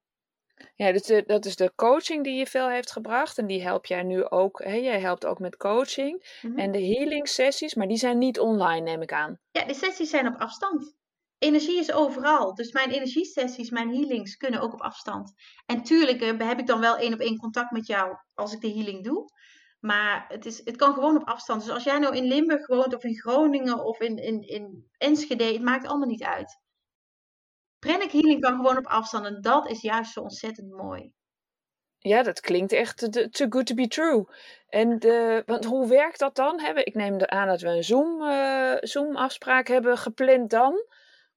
Ja, 0.76 0.92
dus 0.92 1.02
de, 1.02 1.24
dat 1.26 1.46
is 1.46 1.56
de 1.56 1.74
coaching 1.76 2.24
die 2.24 2.38
je 2.38 2.48
veel 2.48 2.70
heeft 2.70 2.92
gebracht. 2.92 3.38
En 3.38 3.48
die 3.48 3.62
help 3.62 3.86
jij 3.86 4.04
nu 4.04 4.30
ook. 4.30 4.64
Hè? 4.64 4.74
Jij 4.74 5.00
helpt 5.00 5.26
ook 5.26 5.40
met 5.40 5.58
coaching. 5.58 6.40
Mm 6.42 6.50
-hmm. 6.50 6.60
En 6.60 6.72
de 6.72 6.86
healing 6.86 7.28
sessies, 7.28 7.76
maar 7.76 7.88
die 7.88 7.98
zijn 7.98 8.18
niet 8.18 8.40
online, 8.40 8.82
neem 8.82 9.02
ik 9.02 9.14
aan. 9.14 9.40
Ja, 9.52 9.66
de 9.66 9.74
sessies 9.74 10.10
zijn 10.10 10.28
op 10.28 10.40
afstand 10.40 10.96
energie 11.44 11.80
is 11.80 11.92
overal. 11.92 12.56
Dus 12.56 12.72
mijn 12.72 12.90
energiesessies, 12.90 13.70
mijn 13.70 13.94
healings 13.94 14.38
kunnen 14.38 14.62
ook 14.62 14.74
op 14.74 14.82
afstand. 14.82 15.34
En 15.66 15.84
tuurlijk 15.84 16.22
uh, 16.22 16.48
heb 16.48 16.60
ik 16.60 16.68
dan 16.68 16.80
wel 16.80 16.98
één 16.98 17.14
op 17.14 17.20
één 17.20 17.38
contact 17.38 17.72
met 17.72 17.88
jou 17.88 18.18
als 18.34 18.54
ik 18.54 18.62
de 18.62 18.72
healing 18.72 19.04
doe. 19.04 19.32
Maar 19.80 20.26
het, 20.28 20.46
is, 20.46 20.62
het 20.66 20.76
kan 20.76 20.94
gewoon 20.94 21.16
op 21.16 21.28
afstand. 21.28 21.62
Dus 21.62 21.74
als 21.74 21.84
jij 21.84 22.00
nou 22.00 22.16
in 22.16 22.24
Limburg 22.24 22.68
woont 22.68 22.96
of 22.96 23.04
in 23.04 23.20
Groningen 23.20 23.86
of 23.86 24.00
in, 24.00 24.18
in, 24.18 24.42
in 24.42 24.90
Enschede, 24.98 25.44
het 25.44 25.62
maakt 25.62 25.88
allemaal 25.88 26.08
niet 26.08 26.24
uit. 26.24 26.62
Pranic 27.80 28.12
healing 28.12 28.42
kan 28.42 28.56
gewoon 28.56 28.78
op 28.78 28.88
afstand 28.88 29.26
en 29.26 29.42
dat 29.42 29.70
is 29.70 29.82
juist 29.82 30.12
zo 30.12 30.20
ontzettend 30.20 30.72
mooi. 30.72 31.12
Ja, 31.98 32.24
dat 32.24 32.40
klinkt 32.40 32.72
echt 32.72 33.12
too 33.32 33.48
good 33.50 33.66
to 33.66 33.76
be 33.76 33.88
true. 33.88 34.26
En 34.68 35.00
want 35.46 35.66
hoe 35.66 35.88
werkt 35.88 36.20
dat 36.20 36.36
dan? 36.36 36.60
Ik 36.60 36.94
neem 36.94 37.22
aan 37.22 37.48
dat 37.48 37.62
we 37.62 37.68
een 37.68 37.84
Zoom, 37.84 38.22
uh, 38.22 38.76
Zoom 38.80 39.16
afspraak 39.16 39.68
hebben 39.68 39.98
gepland 39.98 40.50
dan. 40.50 40.86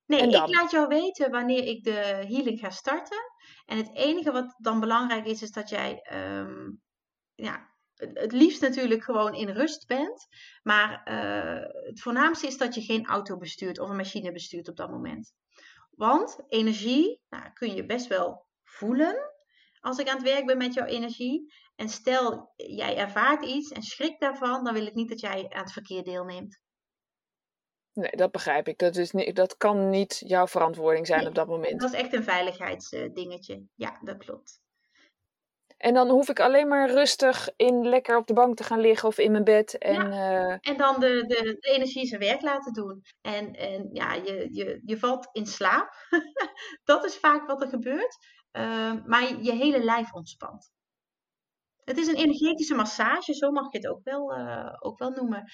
Nee, 0.06 0.20
ik 0.20 0.54
laat 0.54 0.70
jou 0.70 0.88
weten 0.88 1.30
wanneer 1.30 1.64
ik 1.64 1.84
de 1.84 2.24
healing 2.28 2.58
ga 2.58 2.70
starten. 2.70 3.18
En 3.66 3.76
het 3.76 3.94
enige 3.94 4.32
wat 4.32 4.54
dan 4.58 4.80
belangrijk 4.80 5.26
is, 5.26 5.42
is 5.42 5.50
dat 5.50 5.68
jij 5.68 6.06
um, 6.12 6.82
ja, 7.34 7.74
het 7.94 8.32
liefst 8.32 8.60
natuurlijk 8.60 9.02
gewoon 9.02 9.34
in 9.34 9.48
rust 9.48 9.86
bent. 9.86 10.26
Maar 10.62 11.08
uh, 11.08 11.86
het 11.86 12.00
voornaamste 12.00 12.46
is 12.46 12.56
dat 12.56 12.74
je 12.74 12.82
geen 12.82 13.06
auto 13.06 13.36
bestuurt 13.36 13.78
of 13.78 13.88
een 13.88 13.96
machine 13.96 14.32
bestuurt 14.32 14.68
op 14.68 14.76
dat 14.76 14.90
moment. 14.90 15.32
Want 15.90 16.38
energie 16.48 17.20
nou, 17.28 17.52
kun 17.52 17.74
je 17.74 17.86
best 17.86 18.06
wel 18.06 18.46
voelen 18.64 19.34
als 19.80 19.98
ik 19.98 20.08
aan 20.08 20.16
het 20.16 20.24
werk 20.24 20.46
ben 20.46 20.58
met 20.58 20.74
jouw 20.74 20.86
energie. 20.86 21.54
En 21.76 21.88
stel 21.88 22.52
jij 22.56 22.96
ervaart 22.96 23.44
iets 23.44 23.70
en 23.70 23.82
schrikt 23.82 24.20
daarvan, 24.20 24.64
dan 24.64 24.74
wil 24.74 24.86
ik 24.86 24.94
niet 24.94 25.08
dat 25.08 25.20
jij 25.20 25.46
aan 25.48 25.62
het 25.62 25.72
verkeer 25.72 26.04
deelneemt. 26.04 26.60
Nee, 27.96 28.10
dat 28.10 28.30
begrijp 28.30 28.68
ik. 28.68 28.78
Dat, 28.78 28.96
is 28.96 29.10
niet, 29.10 29.36
dat 29.36 29.56
kan 29.56 29.88
niet 29.90 30.22
jouw 30.26 30.46
verantwoording 30.46 31.06
zijn 31.06 31.26
op 31.26 31.34
dat 31.34 31.46
moment. 31.46 31.80
Dat 31.80 31.92
is 31.92 32.00
echt 32.00 32.12
een 32.12 32.24
veiligheidsdingetje. 32.24 33.66
Ja, 33.74 33.98
dat 34.02 34.16
klopt. 34.16 34.60
En 35.76 35.94
dan 35.94 36.08
hoef 36.08 36.28
ik 36.28 36.40
alleen 36.40 36.68
maar 36.68 36.90
rustig 36.90 37.48
in 37.56 37.88
lekker 37.88 38.16
op 38.16 38.26
de 38.26 38.32
bank 38.32 38.56
te 38.56 38.64
gaan 38.64 38.80
liggen 38.80 39.08
of 39.08 39.18
in 39.18 39.30
mijn 39.30 39.44
bed. 39.44 39.78
En, 39.78 40.12
ja. 40.12 40.48
uh... 40.48 40.56
en 40.60 40.76
dan 40.76 41.00
de, 41.00 41.24
de, 41.26 41.56
de, 41.60 41.70
energie 41.70 42.06
zijn 42.06 42.20
werk 42.20 42.42
laten 42.42 42.72
doen. 42.72 43.02
En, 43.20 43.52
en 43.54 43.88
ja, 43.92 44.14
je, 44.14 44.48
je, 44.50 44.80
je 44.84 44.98
valt 44.98 45.28
in 45.32 45.46
slaap. 45.46 45.94
dat 46.84 47.04
is 47.04 47.16
vaak 47.16 47.46
wat 47.46 47.62
er 47.62 47.68
gebeurt. 47.68 48.16
Uh, 48.52 48.92
maar 49.04 49.42
je 49.42 49.52
hele 49.52 49.84
lijf 49.84 50.12
ontspant. 50.12 50.70
Het 51.84 51.98
is 51.98 52.06
een 52.06 52.16
energetische 52.16 52.74
massage, 52.74 53.34
zo 53.34 53.50
mag 53.50 53.72
je 53.72 53.78
het 53.78 53.86
ook 53.86 54.04
wel, 54.04 54.38
uh, 54.38 54.74
ook 54.78 54.98
wel 54.98 55.10
noemen. 55.10 55.44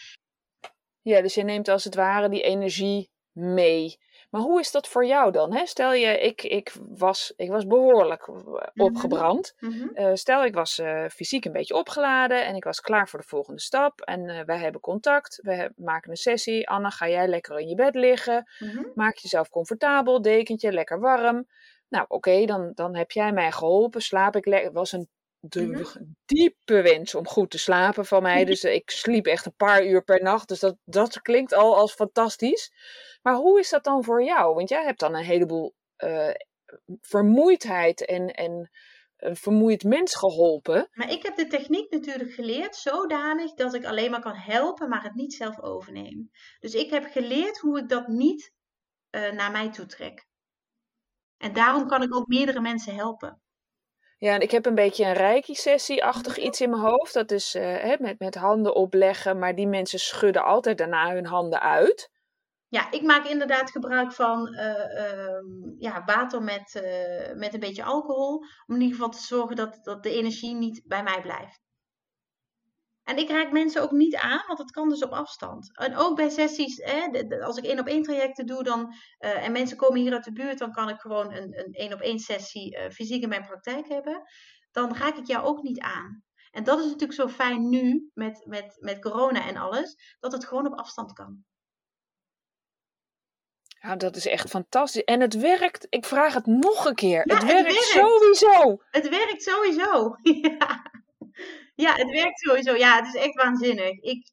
Ja, 1.03 1.21
dus 1.21 1.35
je 1.35 1.43
neemt 1.43 1.69
als 1.69 1.85
het 1.85 1.95
ware 1.95 2.29
die 2.29 2.43
energie 2.43 3.11
mee. 3.33 3.99
Maar 4.31 4.41
hoe 4.41 4.61
is 4.61 4.71
dat 4.71 4.88
voor 4.88 5.07
jou 5.07 5.33
dan? 5.33 5.55
Hè? 5.55 5.67
Stel 5.67 5.93
je, 5.93 6.21
ik, 6.21 6.43
ik, 6.43 6.73
was, 6.88 7.33
ik 7.37 7.51
was 7.51 7.67
behoorlijk 7.67 8.29
eh, 8.29 8.35
mhm. 8.35 8.87
opgebrand. 8.87 9.55
Mm 9.59 9.73
-hmm. 9.73 9.91
uh, 9.95 10.11
stel, 10.15 10.45
ik 10.45 10.55
was 10.55 10.79
uh, 10.79 11.05
fysiek 11.09 11.45
een 11.45 11.53
beetje 11.53 11.75
opgeladen 11.75 12.47
en 12.47 12.55
ik 12.55 12.65
was 12.65 12.81
klaar 12.81 13.09
voor 13.09 13.19
de 13.19 13.27
volgende 13.27 13.61
stap. 13.61 14.01
En 14.01 14.29
uh, 14.29 14.41
wij 14.41 14.59
hebben 14.59 14.81
contact, 14.81 15.38
we 15.43 15.73
maken 15.77 16.11
een 16.11 16.17
sessie. 16.17 16.69
Anna, 16.69 16.91
ga 16.91 17.09
jij 17.09 17.29
lekker 17.29 17.59
in 17.59 17.69
je 17.69 17.75
bed 17.75 17.95
liggen. 17.95 18.51
Mm 18.59 18.69
-hmm. 18.69 18.93
Maak 18.95 19.17
jezelf 19.17 19.49
comfortabel, 19.49 20.23
dekentje, 20.23 20.73
lekker 20.73 21.01
warm. 21.01 21.47
Nou, 21.88 22.05
oké, 22.05 22.15
okay, 22.15 22.47
dan, 22.47 22.73
dan 22.75 22.97
heb 22.97 23.11
jij 23.11 23.33
mij 23.33 23.53
geholpen. 23.53 24.01
Slaap 24.01 24.37
ik 24.37 24.47
lekker. 24.47 24.67
Het 24.67 24.77
was 24.77 24.93
een 24.93 25.09
de 25.44 25.66
Mhm. 25.66 26.05
diepe 26.24 26.83
wens 26.83 27.14
om 27.14 27.26
goed 27.26 27.50
te 27.50 27.59
slapen 27.59 28.07
van 28.07 28.22
mij. 28.22 28.44
Dus 28.44 28.64
ik 28.64 28.90
sliep 28.90 29.26
echt 29.26 29.46
een 29.46 29.55
paar 29.57 29.87
uur 29.87 30.02
per 30.05 30.22
nacht. 30.22 30.48
Dus 30.48 30.61
dat, 30.61 30.76
dat 30.85 31.22
klinkt 31.22 31.52
al 31.55 31.76
als 31.76 31.92
fantastisch. 31.94 32.72
Maar 33.22 33.35
hoe 33.35 33.59
is 33.61 33.70
dat 33.70 33.85
dan 33.85 34.05
voor 34.05 34.24
jou? 34.24 34.55
Want 34.55 34.68
jij 34.68 34.85
hebt 34.85 35.00
dan 35.00 35.14
een 35.14 35.24
heleboel 35.24 35.74
eh, 35.96 36.31
vermoeidheid 37.00 38.07
en, 38.07 38.28
en 38.31 38.70
een 39.16 39.37
vermoeid 39.37 39.85
mens 39.85 40.14
geholpen. 40.14 40.88
Maar 40.92 41.11
ik 41.11 41.22
heb 41.22 41.37
de 41.37 41.46
techniek 41.46 41.90
natuurlijk 41.90 42.33
geleerd 42.33 42.76
zodanig 42.76 43.55
dat 43.55 43.74
ik 43.74 43.85
alleen 43.85 44.11
maar 44.11 44.20
kan 44.20 44.37
helpen, 44.37 44.88
maar 44.88 45.02
het 45.02 45.14
niet 45.14 45.35
zelf 45.35 45.61
overneem. 45.61 46.31
Dus 46.59 46.74
ik 46.74 46.90
heb 46.90 47.05
geleerd 47.11 47.59
hoe 47.59 47.78
ik 47.78 47.88
dat 47.88 48.09
niet 48.09 48.52
eh, 49.11 49.33
naar 49.33 49.50
mij 49.50 49.70
toe 49.70 49.87
trek. 49.87 50.26
En 51.37 51.52
daarom 51.52 51.87
kan 51.88 52.02
ik 52.02 52.14
ook 52.14 52.26
meerdere 52.26 52.61
mensen 52.61 52.94
helpen. 52.94 53.40
Ja, 54.22 54.35
en 54.35 54.40
ik 54.40 54.50
heb 54.50 54.66
een 54.66 54.74
beetje 54.74 55.04
een 55.04 55.12
reiki-sessie-achtig 55.12 56.37
iets 56.38 56.61
in 56.61 56.70
mijn 56.70 56.82
hoofd. 56.82 57.14
Dat 57.14 57.30
is 57.30 57.54
eh, 57.54 57.62
hè, 57.62 57.96
met, 57.98 58.18
met 58.18 58.35
handen 58.35 58.74
opleggen, 58.74 59.38
maar 59.38 59.54
die 59.54 59.66
mensen 59.66 59.98
schudden 59.98 60.44
altijd 60.44 60.78
daarna 60.78 61.12
hun 61.12 61.26
handen 61.26 61.61
uit. 61.61 62.11
Ja, 62.68 62.90
ik 62.90 63.02
maak 63.02 63.26
inderdaad 63.26 63.70
gebruik 63.70 64.12
van 64.12 64.54
eh, 64.54 64.98
ehm, 64.98 65.44
ja, 65.78 66.02
water 66.04 66.42
met, 66.42 66.74
eh, 66.74 67.35
met 67.35 67.54
een 67.54 67.61
beetje 67.61 67.85
alcohol. 67.85 68.44
Om 68.66 68.74
in 68.74 68.80
ieder 68.80 68.96
geval 68.96 69.11
te 69.11 69.22
zorgen 69.22 69.56
dat, 69.56 69.78
dat 69.82 70.02
de 70.02 70.14
energie 70.14 70.54
niet 70.54 70.82
bij 70.87 71.02
mij 71.02 71.20
blijft. 71.22 71.61
En 73.05 73.19
ik 73.19 73.29
raak 73.29 73.53
mensen 73.53 73.83
ook 73.83 73.91
niet 73.91 74.17
aan, 74.17 74.45
want 74.47 74.59
dat 74.59 74.71
kan 74.71 74.88
dus 74.88 75.03
op 75.03 75.12
afstand. 75.12 75.79
En 75.79 75.97
ook 75.97 76.17
bij 76.17 76.29
sessies, 76.29 76.77
hè, 76.77 77.27
als 77.41 77.57
ik 77.57 77.65
één 77.65 77.79
op 77.79 77.87
één 77.87 78.03
trajecten 78.03 78.47
doe 78.47 78.62
dan, 78.62 78.95
eh, 79.19 79.45
en 79.45 79.53
mensen 79.53 79.77
komen 79.77 80.01
hier 80.01 80.12
uit 80.12 80.25
de 80.25 80.33
buurt, 80.33 80.59
dan 80.59 80.73
kan 80.73 80.88
ik 80.88 81.01
gewoon 81.01 81.33
een 81.33 81.59
een 81.59 81.73
één 81.73 81.93
op 81.93 82.01
één 82.01 82.19
sessie 82.19 82.77
eh, 82.77 82.91
fysiek 82.91 83.23
in 83.23 83.29
mijn 83.29 83.47
praktijk 83.47 83.88
hebben. 83.88 84.23
Dan 84.71 84.97
raak 84.97 85.17
ik 85.17 85.27
jou 85.27 85.45
ook 85.45 85.62
niet 85.62 85.81
aan. 85.81 86.23
En 86.51 86.65
dat 86.65 86.79
is 86.79 86.85
natuurlijk 86.85 87.12
zo 87.12 87.29
fijn 87.29 87.69
nu 87.69 88.11
met, 88.15 88.43
met, 88.47 88.77
met 88.81 89.01
corona 89.01 89.47
en 89.47 89.57
alles, 89.57 90.17
dat 90.21 90.33
het 90.33 90.47
gewoon 90.47 90.67
op 90.67 90.79
afstand 90.79 91.12
kan. 91.12 91.45
Ja, 93.81 93.97
dat 93.97 94.17
is 94.17 94.27
echt 94.27 94.49
fantastisch. 94.49 95.05
En 95.05 95.21
het 95.21 95.35
werkt. 95.35 95.87
Ik 95.91 96.05
vraag 96.05 96.35
het 96.35 96.47
nog 96.47 96.85
een 96.85 96.95
keer. 96.95 97.29
Ja, 97.29 97.35
het, 97.35 97.43
het 97.43 97.53
werkt 97.53 97.73
werkt. 97.73 97.85
sowieso. 97.85 98.83
Het 98.91 99.09
werkt 99.09 99.43
sowieso. 99.43 100.17
ja. 100.49 100.91
Ja, 101.83 101.95
het 101.95 102.11
werkt 102.11 102.40
sowieso. 102.40 102.75
Ja, 102.75 102.97
het 102.97 103.07
is 103.07 103.21
echt 103.21 103.35
waanzinnig. 103.35 103.90
Ik, 104.01 104.31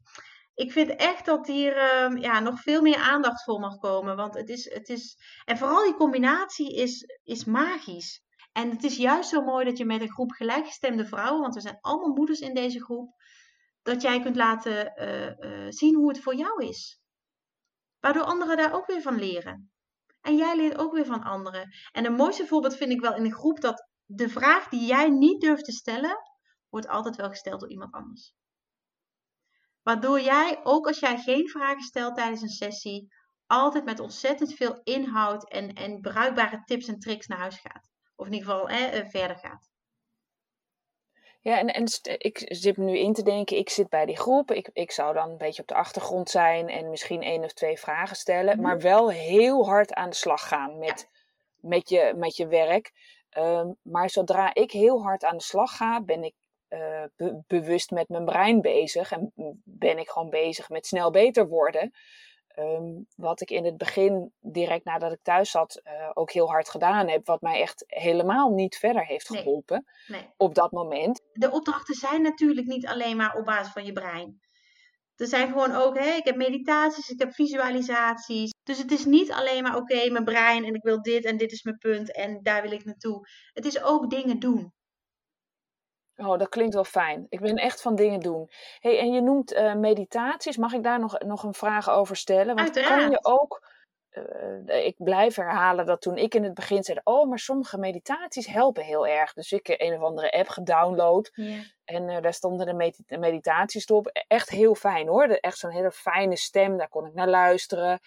ik 0.53 0.71
vind 0.71 0.95
echt 0.95 1.25
dat 1.25 1.47
hier 1.47 1.77
ehm, 1.77 2.17
ja, 2.17 2.39
nog 2.39 2.61
veel 2.61 2.81
meer 2.81 2.97
aandacht 2.97 3.43
voor 3.43 3.59
mag 3.59 3.77
komen. 3.77 4.15
Want 4.15 4.33
het 4.33 4.49
is, 4.49 4.73
het 4.73 4.89
is. 4.89 5.17
En 5.45 5.57
vooral 5.57 5.83
die 5.83 5.95
combinatie 5.95 6.75
is, 6.75 7.19
is 7.23 7.45
magisch. 7.45 8.23
En 8.51 8.69
het 8.69 8.83
is 8.83 8.97
juist 8.97 9.29
zo 9.29 9.41
mooi 9.41 9.65
dat 9.65 9.77
je 9.77 9.85
met 9.85 10.01
een 10.01 10.11
groep 10.11 10.31
gelijkgestemde 10.31 11.05
vrouwen, 11.05 11.41
want 11.41 11.55
er 11.55 11.61
zijn 11.61 11.77
allemaal 11.81 12.15
moeders 12.15 12.39
in 12.39 12.53
deze 12.53 12.83
groep, 12.83 13.13
dat 13.81 14.01
jij 14.01 14.21
kunt 14.21 14.35
laten 14.35 14.93
eh, 14.95 15.27
eh, 15.27 15.69
zien 15.69 15.95
hoe 15.95 16.09
het 16.09 16.21
voor 16.21 16.35
jou 16.35 16.65
is. 16.65 16.99
Waardoor 17.99 18.23
anderen 18.23 18.57
daar 18.57 18.73
ook 18.73 18.87
weer 18.87 19.01
van 19.01 19.19
leren. 19.19 19.71
En 20.21 20.35
jij 20.35 20.55
leert 20.55 20.77
ook 20.77 20.93
weer 20.93 21.05
van 21.05 21.23
anderen. 21.23 21.69
En 21.91 22.05
een 22.05 22.13
mooiste 22.13 22.45
voorbeeld 22.45 22.75
vind 22.75 22.91
ik 22.91 23.01
wel 23.01 23.15
in 23.15 23.23
de 23.23 23.33
groep 23.33 23.61
dat 23.61 23.87
de 24.05 24.29
vraag 24.29 24.69
die 24.69 24.85
jij 24.85 25.09
niet 25.09 25.41
durft 25.41 25.65
te 25.65 25.71
stellen, 25.71 26.17
wordt 26.69 26.87
altijd 26.87 27.15
wel 27.15 27.29
gesteld 27.29 27.59
door 27.59 27.69
iemand 27.69 27.93
anders. 27.93 28.33
Waardoor 29.83 30.21
jij, 30.21 30.59
ook 30.63 30.87
als 30.87 30.99
jij 30.99 31.17
geen 31.17 31.49
vragen 31.49 31.81
stelt 31.81 32.15
tijdens 32.15 32.41
een 32.41 32.49
sessie, 32.49 33.13
altijd 33.47 33.85
met 33.85 33.99
ontzettend 33.99 34.53
veel 34.53 34.81
inhoud 34.83 35.49
en, 35.49 35.73
en 35.73 36.01
bruikbare 36.01 36.61
tips 36.65 36.87
en 36.87 36.99
tricks 36.99 37.27
naar 37.27 37.39
huis 37.39 37.59
gaat. 37.59 37.89
Of 38.15 38.25
in 38.27 38.33
ieder 38.33 38.49
geval 38.49 38.69
hè, 38.69 38.85
eh, 38.85 39.09
verder 39.09 39.37
gaat. 39.37 39.69
Ja, 41.41 41.57
en, 41.57 41.67
en 41.67 41.87
ik 42.17 42.45
zit 42.45 42.77
me 42.77 42.83
nu 42.83 42.97
in 42.97 43.13
te 43.13 43.23
denken, 43.23 43.57
ik 43.57 43.69
zit 43.69 43.89
bij 43.89 44.05
die 44.05 44.17
groep. 44.17 44.51
Ik, 44.51 44.69
ik 44.73 44.91
zou 44.91 45.13
dan 45.13 45.29
een 45.29 45.37
beetje 45.37 45.61
op 45.61 45.67
de 45.67 45.75
achtergrond 45.75 46.29
zijn 46.29 46.69
en 46.69 46.89
misschien 46.89 47.21
één 47.21 47.43
of 47.43 47.53
twee 47.53 47.79
vragen 47.79 48.15
stellen. 48.15 48.53
Mhm. 48.53 48.61
Maar 48.61 48.79
wel 48.79 49.09
heel 49.09 49.65
hard 49.65 49.93
aan 49.93 50.09
de 50.09 50.15
slag 50.15 50.47
gaan 50.47 50.77
met, 50.77 51.09
met, 51.55 51.89
je, 51.89 52.13
met 52.15 52.35
je 52.35 52.47
werk. 52.47 52.91
Ehm, 53.29 53.71
maar 53.81 54.09
zodra 54.09 54.53
ik 54.53 54.71
heel 54.71 55.01
hard 55.01 55.23
aan 55.23 55.37
de 55.37 55.43
slag 55.43 55.77
ga, 55.77 56.01
ben 56.01 56.23
ik 56.23 56.35
eh, 56.69 57.03
be- 57.15 57.41
bewust 57.47 57.91
met 57.91 58.09
mijn 58.09 58.25
brein 58.25 58.61
bezig. 58.61 59.11
En 59.11 59.31
ben 59.63 59.97
ik 59.97 60.09
gewoon 60.09 60.29
bezig 60.29 60.69
met 60.69 60.85
snel 60.87 61.11
beter 61.11 61.47
worden. 61.47 61.91
Ehm, 62.47 62.93
wat 63.15 63.41
ik 63.41 63.49
in 63.51 63.65
het 63.65 63.77
begin, 63.77 64.33
direct 64.39 64.85
nadat 64.85 65.11
ik 65.11 65.19
thuis 65.21 65.51
zat, 65.51 65.81
eh, 65.83 66.09
ook 66.13 66.31
heel 66.31 66.49
hard 66.49 66.69
gedaan 66.69 67.07
heb. 67.07 67.25
Wat 67.25 67.41
mij 67.41 67.61
echt 67.61 67.83
helemaal 67.87 68.49
niet 68.49 68.75
verder 68.77 69.05
heeft 69.05 69.27
geholpen 69.27 69.85
Nee. 70.07 70.29
op 70.37 70.55
dat 70.55 70.71
moment. 70.71 71.21
De 71.33 71.51
opdrachten 71.51 71.95
zijn 71.95 72.21
natuurlijk 72.21 72.67
niet 72.67 72.87
alleen 72.87 73.17
maar 73.17 73.35
op 73.37 73.45
basis 73.45 73.73
van 73.73 73.85
je 73.85 73.93
brein. 73.93 74.41
Er 75.15 75.27
zijn 75.27 75.47
gewoon 75.47 75.75
ook, 75.75 75.99
hè, 75.99 76.13
ik 76.15 76.25
heb 76.25 76.35
meditaties, 76.35 77.09
ik 77.09 77.19
heb 77.19 77.33
visualisaties. 77.33 78.51
Dus 78.63 78.77
het 78.77 78.91
is 78.91 79.05
niet 79.05 79.31
alleen 79.31 79.63
maar, 79.63 79.75
oké, 79.75 80.09
mijn 80.09 80.23
brein 80.23 80.65
en 80.65 80.73
ik 80.75 80.83
wil 80.83 81.01
dit 81.01 81.25
en 81.25 81.37
dit 81.37 81.51
is 81.51 81.63
mijn 81.63 81.77
punt 81.77 82.11
en 82.15 82.39
daar 82.43 82.61
wil 82.61 82.71
ik 82.71 82.85
naartoe. 82.85 83.27
Het 83.53 83.65
is 83.65 83.83
ook 83.83 84.09
dingen 84.09 84.39
doen. 84.39 84.73
Oh, 86.25 86.37
dat 86.37 86.49
klinkt 86.49 86.73
wel 86.73 86.83
fijn. 86.83 87.25
Ik 87.29 87.39
ben 87.39 87.55
echt 87.55 87.81
van 87.81 87.95
dingen 87.95 88.19
doen. 88.19 88.49
Hey, 88.79 88.99
en 88.99 89.11
je 89.11 89.21
noemt 89.21 89.53
eh, 89.53 89.73
meditaties. 89.75 90.57
Mag 90.57 90.73
ik 90.73 90.83
daar 90.83 90.99
nog, 90.99 91.19
nog 91.19 91.43
een 91.43 91.53
vraag 91.53 91.89
over 91.89 92.15
stellen? 92.15 92.55
Want 92.55 92.69
kan 92.71 92.81
je 92.83 92.89
Uiteraard. 92.89 93.25
ook. 93.25 93.61
eh, 94.09 94.85
ik 94.85 94.95
blijf 94.97 95.35
herhalen 95.35 95.85
dat 95.85 96.01
toen 96.01 96.17
ik 96.17 96.35
in 96.35 96.43
het 96.43 96.53
begin 96.53 96.83
zei: 96.83 96.99
Oh, 97.03 97.29
maar 97.29 97.39
sommige 97.39 97.77
meditaties 97.77 98.47
helpen 98.47 98.83
heel 98.83 99.07
erg. 99.07 99.33
Dus 99.33 99.51
ik 99.51 99.67
heb 99.67 99.81
een 99.81 99.93
of 99.93 100.01
andere 100.01 100.31
app 100.31 100.47
gedownload. 100.47 101.31
En 101.85 102.09
eh, 102.09 102.21
daar 102.21 102.33
stonden 102.33 102.65
de 102.65 102.73
medit- 102.73 103.19
meditaties 103.19 103.85
op. 103.85 104.07
Echt 104.27 104.49
heel 104.49 104.75
fijn 104.75 105.07
hoor. 105.07 105.23
Echt 105.23 105.57
zo'n 105.57 105.71
hele 105.71 105.91
fijne 105.91 106.35
stem. 106.37 106.77
Daar 106.77 106.89
kon 106.89 107.05
ik 107.05 107.13
naar 107.13 107.27
luisteren. 107.29 107.99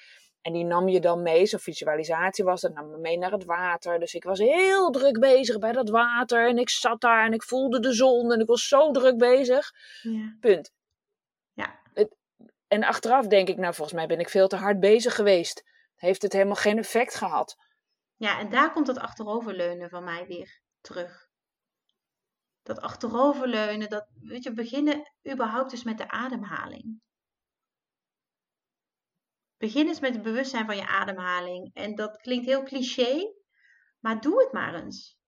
En 0.42 0.52
die 0.52 0.64
nam 0.64 0.88
je 0.88 1.00
dan 1.00 1.22
mee. 1.22 1.46
Zo'n 1.46 1.59
visualisatie 1.59 2.44
was 2.44 2.61
dat. 2.61 2.74
Nam 2.74 2.90
me 2.90 2.98
mee 2.98 3.18
naar 3.18 3.33
het 3.33 3.44
water. 3.44 3.98
Dus 3.98 4.14
ik 4.14 4.24
was 4.24 4.38
heel 4.38 4.90
druk 4.90 5.18
bezig 5.20 5.59
bij 5.59 5.72
dat 5.72 5.88
water. 5.88 6.48
En 6.48 6.59
ik 6.59 6.70
zat 6.70 7.00
daar 7.00 7.24
en 7.24 7.33
ik 7.33 7.42
voelde 7.42 7.81
de 7.81 7.92
zon. 7.92 8.33
En 8.33 8.40
ik 8.40 8.46
was 8.46 8.68
zo 8.68 8.90
druk 8.90 9.18
bezig. 9.18 9.70
Ja. 10.02 10.37
Punt. 10.40 10.72
Ja. 11.52 11.81
Het- 11.94 12.16
en 12.68 12.85
achteraf 12.85 13.26
denk 13.26 13.48
ik, 13.48 13.57
nou 13.57 13.74
volgens 13.74 13.96
mij 13.96 14.07
ben 14.07 14.18
ik 14.20 14.28
veel 14.28 14.48
te 14.48 14.57
hard 14.57 14.81
bezig 14.81 15.14
geweest. 15.14 15.62
Heeft 15.96 16.22
het 16.22 16.33
helemaal 16.33 16.55
geen 16.55 16.78
effect 16.78 17.14
gehad. 17.14 17.57
ja, 18.16 18.38
en 18.38 18.50
daar 18.50 18.72
komt 18.72 18.87
dat 18.87 18.98
achteroverleunen 18.98 19.88
van 19.88 20.05
mij 20.05 20.26
weer 20.26 20.61
terug. 20.81 21.31
Dat 22.62 22.81
achteroverleunen, 22.81 23.88
dat, 23.88 24.07
weet 24.20 24.42
je, 24.44 24.52
beginnen 24.52 25.12
überhaupt 25.33 25.70
dus 25.70 25.83
met 25.85 25.98
de 25.98 26.09
ademhaling. 26.11 27.00
Begin 29.62 29.87
eens 29.87 30.01
met 30.01 30.14
het 30.14 30.22
bewustzijn 30.22 30.66
van 30.66 30.77
je 30.77 30.87
ademhaling. 30.87 31.70
En 31.75 31.94
dat 31.94 32.16
klinkt 32.16 32.46
heel 32.46 32.62
cliché, 32.62 33.33
maar 34.01 34.20
doe 34.20 34.42
het 34.42 34.53
maar 34.53 34.75
eens. 34.75 35.18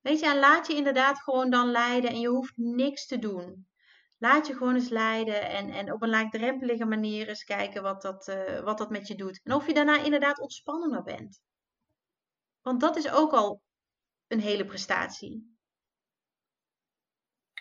Weet 0.00 0.20
je, 0.20 0.26
en 0.26 0.38
laat 0.38 0.66
je 0.66 0.74
inderdaad 0.74 1.22
gewoon 1.22 1.50
dan 1.50 1.70
leiden 1.70 2.10
en 2.10 2.20
je 2.20 2.28
hoeft 2.28 2.56
niks 2.56 3.06
te 3.06 3.18
doen. 3.18 3.68
Laat 4.18 4.46
je 4.46 4.56
gewoon 4.56 4.74
eens 4.74 4.88
leiden 4.88 5.48
en, 5.48 5.70
en 5.70 5.92
op 5.92 6.02
een 6.02 6.08
laagdrempelige 6.08 6.84
manier 6.84 7.28
eens 7.28 7.44
kijken 7.44 7.82
wat 7.82 8.02
dat, 8.02 8.28
eh, 8.28 8.60
wat 8.60 8.78
dat 8.78 8.90
met 8.90 9.06
je 9.06 9.14
doet. 9.14 9.40
En 9.42 9.54
of 9.54 9.66
je 9.66 9.74
daarna 9.74 10.02
inderdaad 10.02 10.40
ontspannender 10.40 11.02
bent. 11.02 11.40
Want 12.62 12.80
dat 12.80 12.96
is 12.96 13.10
ook 13.10 13.32
al 13.32 13.62
een 14.26 14.40
hele 14.40 14.64
prestatie. 14.64 15.56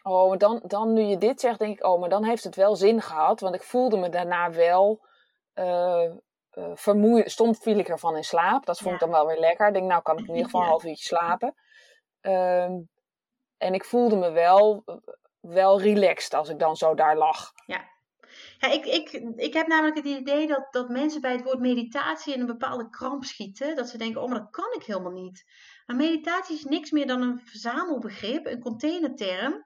Oh, 0.04 0.38
dan, 0.38 0.64
dan 0.66 0.94
nu 0.94 1.02
je 1.02 1.18
dit 1.18 1.40
zegt, 1.40 1.60
denk 1.60 1.78
ik, 1.78 1.86
oh, 1.86 2.00
maar 2.00 2.10
dan 2.10 2.24
heeft 2.24 2.44
het 2.44 2.56
wel 2.56 2.76
zin 2.76 3.02
gehad. 3.02 3.40
Want 3.40 3.56
ik 3.56 3.64
voelde 3.64 3.98
me 3.98 4.10
daarna 4.10 4.52
wel 4.52 5.06
eh 5.58 6.12
eh, 6.50 6.72
vermoeid. 6.74 7.32
Soms 7.32 7.58
viel 7.60 7.78
ik 7.78 7.88
ervan 7.90 8.16
in 8.16 8.24
slaap. 8.24 8.66
Dat 8.66 8.78
vond 8.78 8.94
ik 8.96 9.00
Ja. 9.00 9.06
dan 9.06 9.16
wel 9.16 9.28
weer 9.28 9.40
lekker. 9.40 9.68
Ik 9.68 9.74
denk, 9.74 9.86
nou 9.86 10.02
kan 10.02 10.18
ik 10.18 10.24
in 10.28 10.30
ieder 10.30 10.44
geval 10.44 10.60
een 10.60 10.66
Ja. 10.66 10.72
half 10.72 10.86
uurtje 10.86 11.06
slapen. 11.06 11.54
Ehm, 12.22 12.74
en 13.58 13.74
ik 13.74 13.86
voelde 13.86 14.16
me 14.16 14.32
wel, 14.32 14.84
wel 15.40 15.82
relaxed 15.82 16.34
als 16.34 16.50
ik 16.50 16.60
dan 16.60 16.76
zo 16.76 16.94
daar 16.96 17.18
lag. 17.18 17.52
Ja, 18.60 18.72
ik, 18.72 18.86
ik, 18.86 19.12
ik 19.36 19.54
heb 19.54 19.68
namelijk 19.68 19.96
het 19.96 20.06
idee 20.06 20.48
dat, 20.48 20.68
dat 20.72 20.90
mensen 20.90 21.22
bij 21.22 21.32
het 21.32 21.44
woord 21.44 21.60
meditatie 21.60 22.34
in 22.34 22.40
een 22.40 22.46
bepaalde 22.46 22.90
kramp 22.90 23.24
schieten. 23.24 23.76
Dat 23.76 23.90
ze 23.90 23.98
denken, 23.98 24.22
oh, 24.22 24.30
maar 24.30 24.40
dat 24.40 24.50
kan 24.50 24.74
ik 24.74 24.84
helemaal 24.84 25.12
niet. 25.12 25.46
Maar 25.86 25.96
meditatie 25.96 26.56
is 26.56 26.64
niks 26.64 26.92
meer 26.92 27.08
dan 27.08 27.22
een 27.22 27.40
verzamelbegrip, 27.40 28.46
een 28.46 28.60
containerterm, 28.62 29.64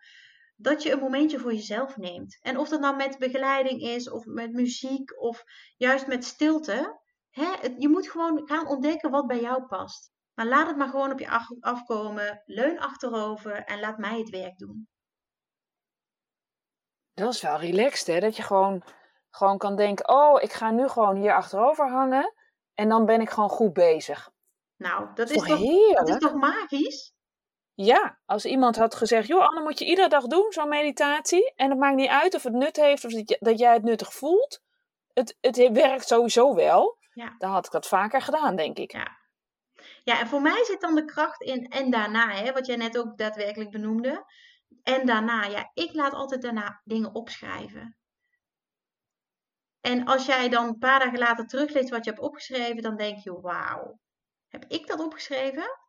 dat 0.62 0.84
je 0.84 0.91
een 0.91 1.00
momentje 1.00 1.39
voor 1.39 1.54
jezelf 1.54 1.97
neemt. 1.97 2.38
En 2.41 2.58
of 2.58 2.69
dat 2.69 2.80
nou 2.80 2.95
met 2.95 3.17
begeleiding 3.17 3.82
is, 3.82 4.10
of 4.10 4.26
met 4.26 4.52
muziek, 4.54 5.21
of 5.21 5.43
juist 5.78 6.08
met 6.08 6.26
stilte. 6.26 7.00
Hè, 7.30 7.45
het- 7.60 7.76
je 7.78 7.89
moet 7.89 8.10
gewoon 8.10 8.41
gaan 8.47 8.67
ontdekken 8.67 9.12
wat 9.12 9.28
bij 9.28 9.41
jou 9.41 9.65
past. 9.65 10.12
Maar 10.34 10.45
laat 10.45 10.67
het 10.67 10.78
maar 10.78 10.89
gewoon 10.89 11.12
op 11.12 11.19
je 11.19 11.30
af- 11.30 11.56
afkomen, 11.60 12.41
leun 12.45 12.80
achterover 12.80 13.63
en 13.63 13.80
laat 13.80 13.97
mij 13.97 14.17
het 14.19 14.30
werk 14.30 14.58
doen. 14.58 14.88
Dat 17.13 17.34
is 17.34 17.41
wel 17.41 17.60
relaxed, 17.60 18.08
hè? 18.08 18.19
Dat 18.19 18.36
je 18.36 18.43
gewoon, 18.43 18.84
gewoon 19.30 19.58
kan 19.58 19.76
denken, 19.76 20.10
oh, 20.10 20.41
ik 20.41 20.52
ga 20.54 20.71
nu 20.71 20.88
gewoon 20.88 21.15
hier 21.15 21.34
achterover 21.34 21.89
hangen. 21.89 22.34
En 22.74 22.89
dan 22.89 23.06
ben 23.06 23.21
ik 23.21 23.30
gewoon 23.30 23.50
goed 23.50 23.74
bezig. 23.74 24.32
Nou, 24.78 25.06
dat 25.06 25.15
Dat 25.15 25.30
is 25.30 25.36
toch 25.36 25.47
dat 25.93 26.10
is 26.10 26.17
toch 26.17 26.34
magisch? 26.34 27.13
Ja, 27.84 28.20
als 28.26 28.46
iemand 28.46 28.76
had 28.76 28.96
gezegd, 28.96 29.28
joh 29.28 29.48
Anne, 29.48 29.62
moet 29.62 29.80
je 29.80 29.86
iedere 29.86 30.08
dag 30.08 30.28
doen, 30.28 30.52
zo'n 30.52 30.70
meditatie. 30.70 31.54
En 31.56 31.70
het 31.70 31.80
maakt 31.80 31.96
niet 31.96 32.10
uit 32.10 32.36
of 32.36 32.44
het 32.44 32.54
nut 32.54 32.76
heeft 32.76 33.06
of 33.06 33.12
dat 33.24 33.60
jij 33.60 33.74
het 33.74 33.84
nuttig 33.84 34.13
voelt. 34.13 34.62
Het, 35.13 35.38
het 35.41 35.58
werkt 35.72 36.08
sowieso 36.08 36.56
wel. 36.56 36.98
Ja. 37.13 37.36
Dan 37.38 37.52
had 37.52 37.65
ik 37.65 37.72
dat 37.72 37.88
vaker 37.88 38.22
gedaan, 38.22 38.56
denk 38.56 38.78
ik. 38.78 38.91
Ja. 38.91 39.17
ja, 40.04 40.20
en 40.20 40.28
voor 40.28 40.41
mij 40.41 40.63
zit 40.63 40.82
dan 40.82 40.96
de 40.96 41.06
kracht 41.06 41.41
in 41.41 41.67
en 41.67 41.91
daarna, 41.91 42.32
hè, 42.32 42.52
wat 42.52 42.65
jij 42.65 42.76
net 42.76 42.98
ook 42.98 43.17
daadwerkelijk 43.17 43.72
benoemde. 43.72 44.26
En 44.84 45.06
daarna, 45.06 45.44
ja, 45.44 45.72
ik 45.74 45.94
laat 45.94 46.13
altijd 46.13 46.41
daarna 46.41 46.82
dingen 46.84 47.15
opschrijven. 47.15 47.98
En 49.82 50.06
als 50.06 50.26
jij 50.26 50.50
dan 50.50 50.67
een 50.67 50.78
paar 50.78 51.00
dagen 51.00 51.20
later 51.20 51.48
terugleest 51.48 51.89
wat 51.89 52.06
je 52.06 52.10
hebt 52.10 52.24
opgeschreven, 52.24 52.82
dan 52.82 52.98
denk 52.98 53.17
je, 53.17 53.41
wauw, 53.41 54.00
heb 54.48 54.65
ik 54.67 54.88
dat 54.88 55.00
opgeschreven? 55.00 55.80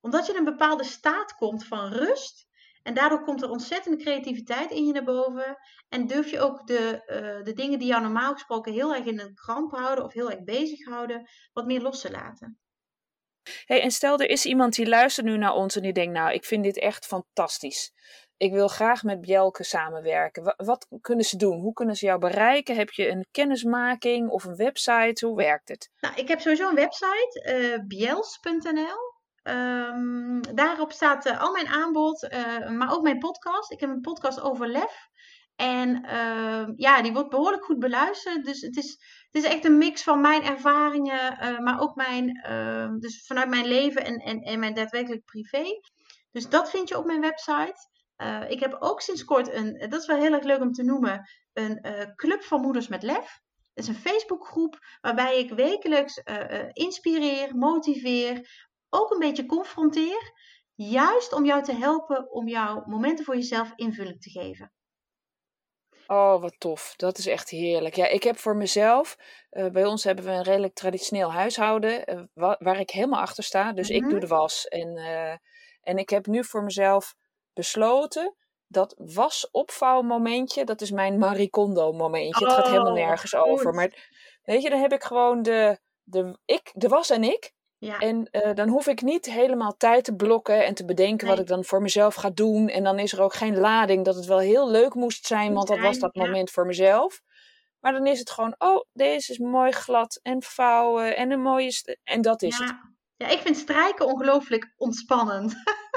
Omdat 0.00 0.26
je 0.26 0.32
in 0.32 0.38
een 0.38 0.44
bepaalde 0.44 0.84
staat 0.84 1.34
komt 1.34 1.66
van 1.66 1.92
rust. 1.92 2.46
En 2.82 2.94
daardoor 2.94 3.24
komt 3.24 3.42
er 3.42 3.50
ontzettende 3.50 4.02
creativiteit 4.02 4.70
in 4.70 4.86
je 4.86 4.92
naar 4.92 5.04
boven. 5.04 5.56
En 5.88 6.06
durf 6.06 6.30
je 6.30 6.40
ook 6.40 6.66
de, 6.66 7.02
uh, 7.06 7.44
de 7.44 7.52
dingen 7.52 7.78
die 7.78 7.88
jou 7.88 8.02
normaal 8.02 8.32
gesproken 8.32 8.72
heel 8.72 8.94
erg 8.94 9.04
in 9.04 9.20
een 9.20 9.34
kramp 9.34 9.70
houden 9.70 10.04
of 10.04 10.12
heel 10.12 10.30
erg 10.30 10.44
bezighouden, 10.44 11.28
wat 11.52 11.66
meer 11.66 11.80
los 11.80 12.00
te 12.00 12.10
laten. 12.10 12.58
Hey, 13.64 13.82
en 13.82 13.90
stel 13.90 14.18
er 14.18 14.28
is 14.28 14.46
iemand 14.46 14.74
die 14.74 14.88
luistert 14.88 15.26
nu 15.26 15.36
naar 15.36 15.54
ons 15.54 15.76
en 15.76 15.82
die 15.82 15.92
denkt, 15.92 16.12
nou, 16.12 16.32
ik 16.32 16.44
vind 16.44 16.64
dit 16.64 16.78
echt 16.78 17.06
fantastisch 17.06 17.92
ik 18.38 18.52
wil 18.52 18.68
graag 18.68 19.02
met 19.02 19.20
Bjelke 19.20 19.64
samenwerken. 19.64 20.54
Wat, 20.56 20.86
kunnen 21.00 21.24
ze 21.24 21.36
doen? 21.36 21.60
Hoe 21.60 21.72
kunnen 21.72 21.96
ze 21.96 22.06
jou 22.06 22.18
bereiken? 22.18 22.76
Heb 22.76 22.90
je 22.90 23.08
een 23.08 23.26
kennismaking 23.30 24.28
of 24.28 24.44
een 24.44 24.56
website? 24.56 25.26
Hoe 25.26 25.36
werkt 25.36 25.68
het? 25.68 25.90
Nou, 26.00 26.14
ik 26.14 26.28
heb 26.28 26.40
sowieso 26.40 26.68
een 26.68 26.74
website, 26.74 27.44
uh, 27.46 27.86
bjels.nl. 27.86 29.16
Ehm, 29.48 30.40
daarop 30.54 30.92
staat 30.92 31.26
uh, 31.26 31.40
al 31.40 31.52
mijn 31.52 31.68
aanbod, 31.68 32.22
uh, 32.22 32.68
maar 32.68 32.92
ook 32.92 33.02
mijn 33.02 33.18
podcast. 33.18 33.72
Ik 33.72 33.80
heb 33.80 33.90
een 33.90 34.00
podcast 34.00 34.40
over 34.40 34.68
lef. 34.68 35.08
En 35.56 36.04
ehm, 36.04 36.72
ja, 36.76 37.02
die 37.02 37.12
wordt 37.12 37.30
behoorlijk 37.30 37.64
goed 37.64 37.78
beluisterd. 37.78 38.44
Dus 38.44 38.60
het 38.60 38.76
is, 38.76 38.90
het 39.30 39.44
is 39.44 39.50
echt 39.50 39.64
een 39.64 39.78
mix 39.78 40.02
van 40.02 40.20
mijn 40.20 40.42
ervaringen, 40.42 41.62
maar 41.62 41.80
ook 41.80 41.94
mijn, 41.94 42.36
ehm, 42.42 42.98
dus 42.98 43.26
vanuit 43.26 43.48
mijn 43.48 43.66
leven 43.66 44.04
en, 44.04 44.16
en, 44.16 44.40
en 44.40 44.58
mijn 44.58 44.74
daadwerkelijk 44.74 45.24
privé. 45.24 45.64
Dus 46.30 46.48
dat 46.48 46.70
vind 46.70 46.88
je 46.88 46.98
op 46.98 47.04
mijn 47.04 47.20
website. 47.20 47.88
Ik 48.48 48.60
heb 48.60 48.76
ook 48.78 49.00
sinds 49.00 49.24
kort 49.24 49.52
een, 49.52 49.86
dat 49.88 50.00
is 50.00 50.06
wel 50.06 50.20
heel 50.20 50.32
erg 50.32 50.44
leuk 50.44 50.60
om 50.60 50.72
te 50.72 50.82
noemen, 50.84 51.28
een 51.52 52.12
club 52.14 52.42
van 52.42 52.60
moeders 52.60 52.88
met 52.88 53.02
lef. 53.02 53.40
Dat 53.74 53.84
is 53.84 53.88
een 53.88 54.12
Facebookgroep 54.12 54.78
waarbij 55.00 55.38
ik 55.38 55.50
wekelijks 55.50 56.22
inspireer, 56.72 57.56
motiveer, 57.56 58.66
ook 58.90 59.10
een 59.10 59.18
beetje 59.18 59.46
confronteer. 59.46 60.32
Juist 60.74 61.32
om 61.32 61.44
jou 61.44 61.62
te 61.62 61.74
helpen 61.74 62.30
om 62.30 62.48
jouw 62.48 62.82
momenten 62.86 63.24
voor 63.24 63.34
jezelf 63.34 63.72
invulling 63.76 64.20
te 64.20 64.30
geven. 64.30 64.72
Oh, 66.06 66.40
wat 66.40 66.54
tof. 66.58 66.94
Dat 66.96 67.18
is 67.18 67.26
echt 67.26 67.50
heerlijk. 67.50 67.94
Ja, 67.94 68.06
ik 68.06 68.22
heb 68.22 68.38
voor 68.38 68.56
mezelf, 68.56 69.16
bij 69.50 69.84
ons 69.84 70.04
hebben 70.04 70.24
we 70.24 70.30
een 70.30 70.42
redelijk 70.42 70.74
traditioneel 70.74 71.32
huishouden, 71.32 72.28
waar 72.34 72.80
ik 72.80 72.90
helemaal 72.90 73.20
achter 73.20 73.44
sta. 73.44 73.72
Dus 73.72 73.90
ik 73.90 74.00
mhm. 74.00 74.10
doe 74.10 74.20
de 74.20 74.26
was. 74.26 74.66
En, 74.66 74.96
en 75.82 75.98
ik 75.98 76.10
heb 76.10 76.26
nu 76.26 76.44
voor 76.44 76.62
mezelf 76.62 77.14
besloten 77.52 78.36
dat 78.68 78.94
wasopvouwmomentje, 78.98 80.64
dat 80.64 80.80
is 80.80 80.90
mijn 80.90 81.18
Marie 81.18 81.50
Kondo 81.50 81.92
momentje. 81.92 82.44
het 82.44 82.54
gaat 82.54 82.66
helemaal 82.66 82.92
oh, 82.92 82.98
nergens 82.98 83.34
over. 83.34 83.74
Maar 83.74 84.10
weet 84.42 84.62
je, 84.62 84.70
dan 84.70 84.80
heb 84.80 84.92
ik 84.92 85.02
gewoon 85.02 85.42
de, 85.42 85.78
de, 86.02 86.38
ik, 86.44 86.70
de 86.74 86.88
was 86.88 87.10
en 87.10 87.24
ik. 87.24 87.52
Ja. 87.78 87.98
En 87.98 88.28
uh, 88.32 88.54
dan 88.54 88.68
hoef 88.68 88.86
ik 88.86 89.02
niet 89.02 89.26
helemaal 89.26 89.76
tijd 89.76 90.04
te 90.04 90.14
blokken 90.14 90.64
en 90.64 90.74
te 90.74 90.84
bedenken 90.84 91.26
wat 91.26 91.38
ik 91.38 91.46
dan 91.46 91.64
voor 91.64 91.82
mezelf 91.82 92.14
ga 92.14 92.30
doen. 92.30 92.68
En 92.68 92.84
dan 92.84 92.98
is 92.98 93.12
er 93.12 93.20
ook 93.20 93.34
geen 93.34 93.58
lading 93.58 94.04
dat 94.04 94.14
het 94.14 94.24
wel 94.24 94.38
heel 94.38 94.70
leuk 94.70 94.94
moest 94.94 95.26
zijn, 95.26 95.54
want 95.54 95.68
dat 95.68 95.78
was 95.78 95.98
dat 95.98 96.14
moment 96.14 96.50
voor 96.50 96.66
mezelf. 96.66 97.20
Maar 97.80 97.92
dan 97.92 98.06
is 98.06 98.18
het 98.18 98.30
gewoon, 98.30 98.54
oh, 98.58 98.84
deze 98.92 99.32
is 99.32 99.38
mooi 99.38 99.72
glad 99.72 100.20
en 100.22 100.42
vouwen 100.42 101.16
en 101.16 101.30
een 101.30 101.42
mooie... 101.42 101.98
En 102.04 102.22
dat 102.22 102.42
is 102.42 102.58
het. 102.58 102.74
Ja, 103.16 103.28
ik 103.28 103.38
vind 103.38 103.56
strijken 103.56 104.06
ongelooflijk 104.06 104.72
ontspannend. 104.76 105.54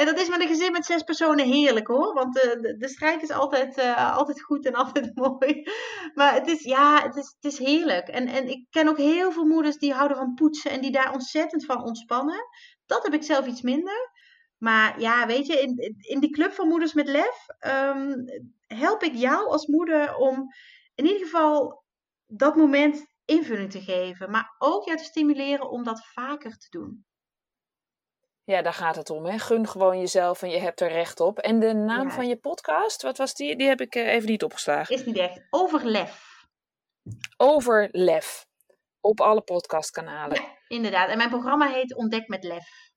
En 0.00 0.06
dat 0.06 0.18
is 0.18 0.28
met 0.28 0.40
een 0.40 0.48
gezin 0.48 0.72
met 0.72 0.84
zes 0.84 1.02
personen 1.02 1.46
heerlijk 1.46 1.86
hoor. 1.86 2.14
Want 2.14 2.34
de, 2.34 2.58
de, 2.60 2.76
de 2.76 2.88
strijd 2.88 3.22
is 3.22 3.30
altijd, 3.30 3.78
uh, 3.78 4.16
altijd 4.16 4.42
goed 4.42 4.66
en 4.66 4.74
altijd 4.84 5.14
mooi. 5.14 5.62
Maar 6.14 6.34
het 6.34 6.48
is, 6.48 6.62
ja, 6.62 7.02
het 7.02 7.16
is, 7.16 7.36
het 7.40 7.52
is 7.52 7.58
heerlijk. 7.58 8.08
En, 8.08 8.26
en 8.26 8.48
ik 8.48 8.66
ken 8.70 8.88
ook 8.88 8.96
heel 8.96 9.32
veel 9.32 9.44
moeders 9.44 9.76
die 9.76 9.92
houden 9.92 10.16
van 10.16 10.34
poetsen 10.34 10.70
en 10.70 10.80
die 10.80 10.90
daar 10.90 11.12
ontzettend 11.12 11.64
van 11.64 11.84
ontspannen. 11.84 12.44
Dat 12.86 13.02
heb 13.02 13.14
ik 13.14 13.22
zelf 13.22 13.46
iets 13.46 13.62
minder. 13.62 14.10
Maar 14.58 15.00
ja, 15.00 15.26
weet 15.26 15.46
je, 15.46 15.60
in, 15.60 15.96
in 15.98 16.20
die 16.20 16.30
club 16.30 16.52
van 16.52 16.68
Moeders 16.68 16.92
met 16.92 17.08
Lef 17.08 17.46
um, 17.66 18.24
help 18.66 19.02
ik 19.02 19.14
jou 19.14 19.48
als 19.48 19.66
moeder 19.66 20.14
om 20.14 20.46
in 20.94 21.04
ieder 21.06 21.20
geval 21.20 21.84
dat 22.26 22.56
moment 22.56 23.06
invulling 23.24 23.70
te 23.70 23.80
geven. 23.80 24.30
Maar 24.30 24.54
ook 24.58 24.84
jou 24.84 24.98
te 24.98 25.04
stimuleren 25.04 25.70
om 25.70 25.84
dat 25.84 26.06
vaker 26.06 26.58
te 26.58 26.66
doen. 26.70 27.04
Ja, 28.44 28.62
daar 28.62 28.74
gaat 28.74 28.96
het 28.96 29.10
om. 29.10 29.24
Hè? 29.24 29.38
Gun 29.38 29.68
gewoon 29.68 29.98
jezelf 29.98 30.42
en 30.42 30.50
je 30.50 30.58
hebt 30.58 30.80
er 30.80 30.88
recht 30.88 31.20
op. 31.20 31.38
En 31.38 31.60
de 31.60 31.74
naam 31.74 32.10
van 32.10 32.28
je 32.28 32.36
podcast, 32.36 33.02
wat 33.02 33.18
was 33.18 33.34
die? 33.34 33.56
Die 33.56 33.68
heb 33.68 33.80
ik 33.80 33.94
eh, 33.94 34.06
even 34.06 34.28
niet 34.28 34.42
opgeslagen. 34.42 34.94
Is 34.94 35.04
niet 35.04 35.18
echt. 35.18 35.46
Overlef. 35.50 36.46
Overlef. 37.36 38.46
Op 39.00 39.20
alle 39.20 39.42
podcastkanalen. 39.42 40.42
inderdaad. 40.68 41.08
En 41.08 41.16
mijn 41.16 41.30
programma 41.30 41.68
heet 41.68 41.96
Ontdek 41.96 42.28
met 42.28 42.44
Lef. 42.44 42.88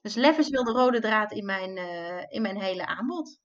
Dus 0.00 0.14
lef 0.14 0.38
is 0.38 0.48
wel 0.48 0.64
de 0.64 0.72
rode 0.72 1.00
draad 1.00 1.32
in 1.32 1.44
mijn, 1.44 1.76
uh, 1.76 2.22
in 2.28 2.42
mijn 2.42 2.60
hele 2.60 2.86
aanbod. 2.86 3.38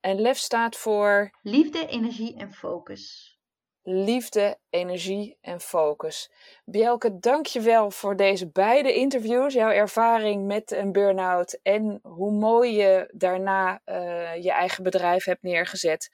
En 0.00 0.20
lef 0.20 0.38
staat 0.38 0.76
voor? 0.76 1.38
Liefde, 1.42 1.86
energie 1.86 2.36
en 2.38 2.52
focus 2.52 3.33
liefde, 3.84 4.58
energie 4.70 5.36
en 5.40 5.60
focus. 5.60 6.30
Bjelke, 6.64 7.18
dank 7.18 7.46
je 7.46 7.60
wel 7.60 7.90
voor 7.90 8.16
deze 8.16 8.50
beide 8.50 8.94
interviews. 8.94 9.54
Jouw 9.54 9.70
ervaring 9.70 10.46
met 10.46 10.70
een 10.70 10.92
burn-out 10.92 11.58
en 11.62 12.00
hoe 12.02 12.32
mooi 12.32 12.76
je 12.76 13.10
daarna 13.12 13.80
uh, 13.86 14.42
je 14.42 14.50
eigen 14.50 14.82
bedrijf 14.82 15.24
hebt 15.24 15.42
neergezet. 15.42 16.10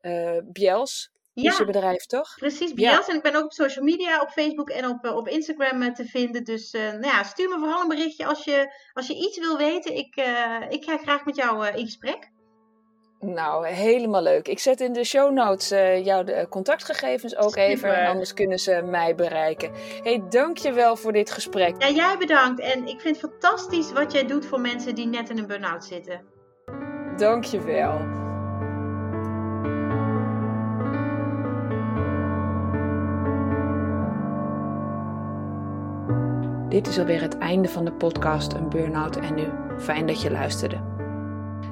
Uh, 0.00 0.38
Bjels 0.44 1.10
ja, 1.32 1.50
is 1.50 1.58
je 1.58 1.64
bedrijf, 1.64 2.06
toch? 2.06 2.34
Precies, 2.34 2.74
Bjels. 2.74 3.08
En 3.08 3.16
ik 3.16 3.22
ben 3.22 3.36
ook 3.36 3.44
op 3.44 3.52
social 3.52 3.84
media, 3.84 4.20
op 4.20 4.30
Facebook 4.30 4.70
en 4.70 4.88
op, 4.88 5.04
op 5.04 5.28
Instagram 5.28 5.94
te 5.94 6.04
vinden. 6.04 6.44
Dus 6.44 6.74
uh, 6.74 6.82
nou 6.82 7.06
ja, 7.06 7.22
stuur 7.22 7.48
me 7.48 7.58
vooral 7.58 7.82
een 7.82 7.88
berichtje 7.88 8.26
als 8.26 8.44
je, 8.44 8.74
als 8.92 9.06
je 9.06 9.14
iets 9.14 9.38
wil 9.38 9.56
weten. 9.56 9.96
Ik, 9.96 10.16
ik 10.68 10.84
ga 10.84 10.96
graag 10.96 11.24
met 11.24 11.36
jou 11.36 11.66
in 11.66 11.84
gesprek. 11.84 12.30
Nou, 13.20 13.66
helemaal 13.66 14.22
leuk. 14.22 14.48
Ik 14.48 14.58
zet 14.58 14.80
in 14.80 14.92
de 14.92 15.04
show 15.04 15.32
notes 15.32 15.72
uh, 15.72 16.04
jouw 16.04 16.24
de 16.24 16.46
contactgegevens 16.48 17.36
ook 17.36 17.56
even. 17.56 17.96
En 17.96 18.06
anders 18.06 18.34
kunnen 18.34 18.58
ze 18.58 18.82
mij 18.84 19.14
bereiken. 19.14 19.70
hey, 20.02 20.22
dankjewel 20.28 20.96
voor 20.96 21.12
dit 21.12 21.30
gesprek. 21.30 21.82
Ja, 21.82 21.90
jij 21.90 22.16
bedankt. 22.18 22.60
En 22.60 22.86
ik 22.86 23.00
vind 23.00 23.20
het 23.20 23.30
fantastisch 23.30 23.92
wat 23.92 24.12
jij 24.12 24.26
doet 24.26 24.46
voor 24.46 24.60
mensen 24.60 24.94
die 24.94 25.06
net 25.06 25.30
in 25.30 25.38
een 25.38 25.46
burn-out 25.46 25.84
zitten. 25.84 26.20
Dankjewel. 27.16 27.98
Dit 36.68 36.86
is 36.86 36.98
alweer 36.98 37.20
het 37.20 37.38
einde 37.38 37.68
van 37.68 37.84
de 37.84 37.92
podcast 37.92 38.52
Een 38.52 38.68
Burn-out 38.68 39.16
en 39.16 39.34
Nu. 39.34 39.48
Fijn 39.78 40.06
dat 40.06 40.22
je 40.22 40.30
luisterde. 40.30 40.89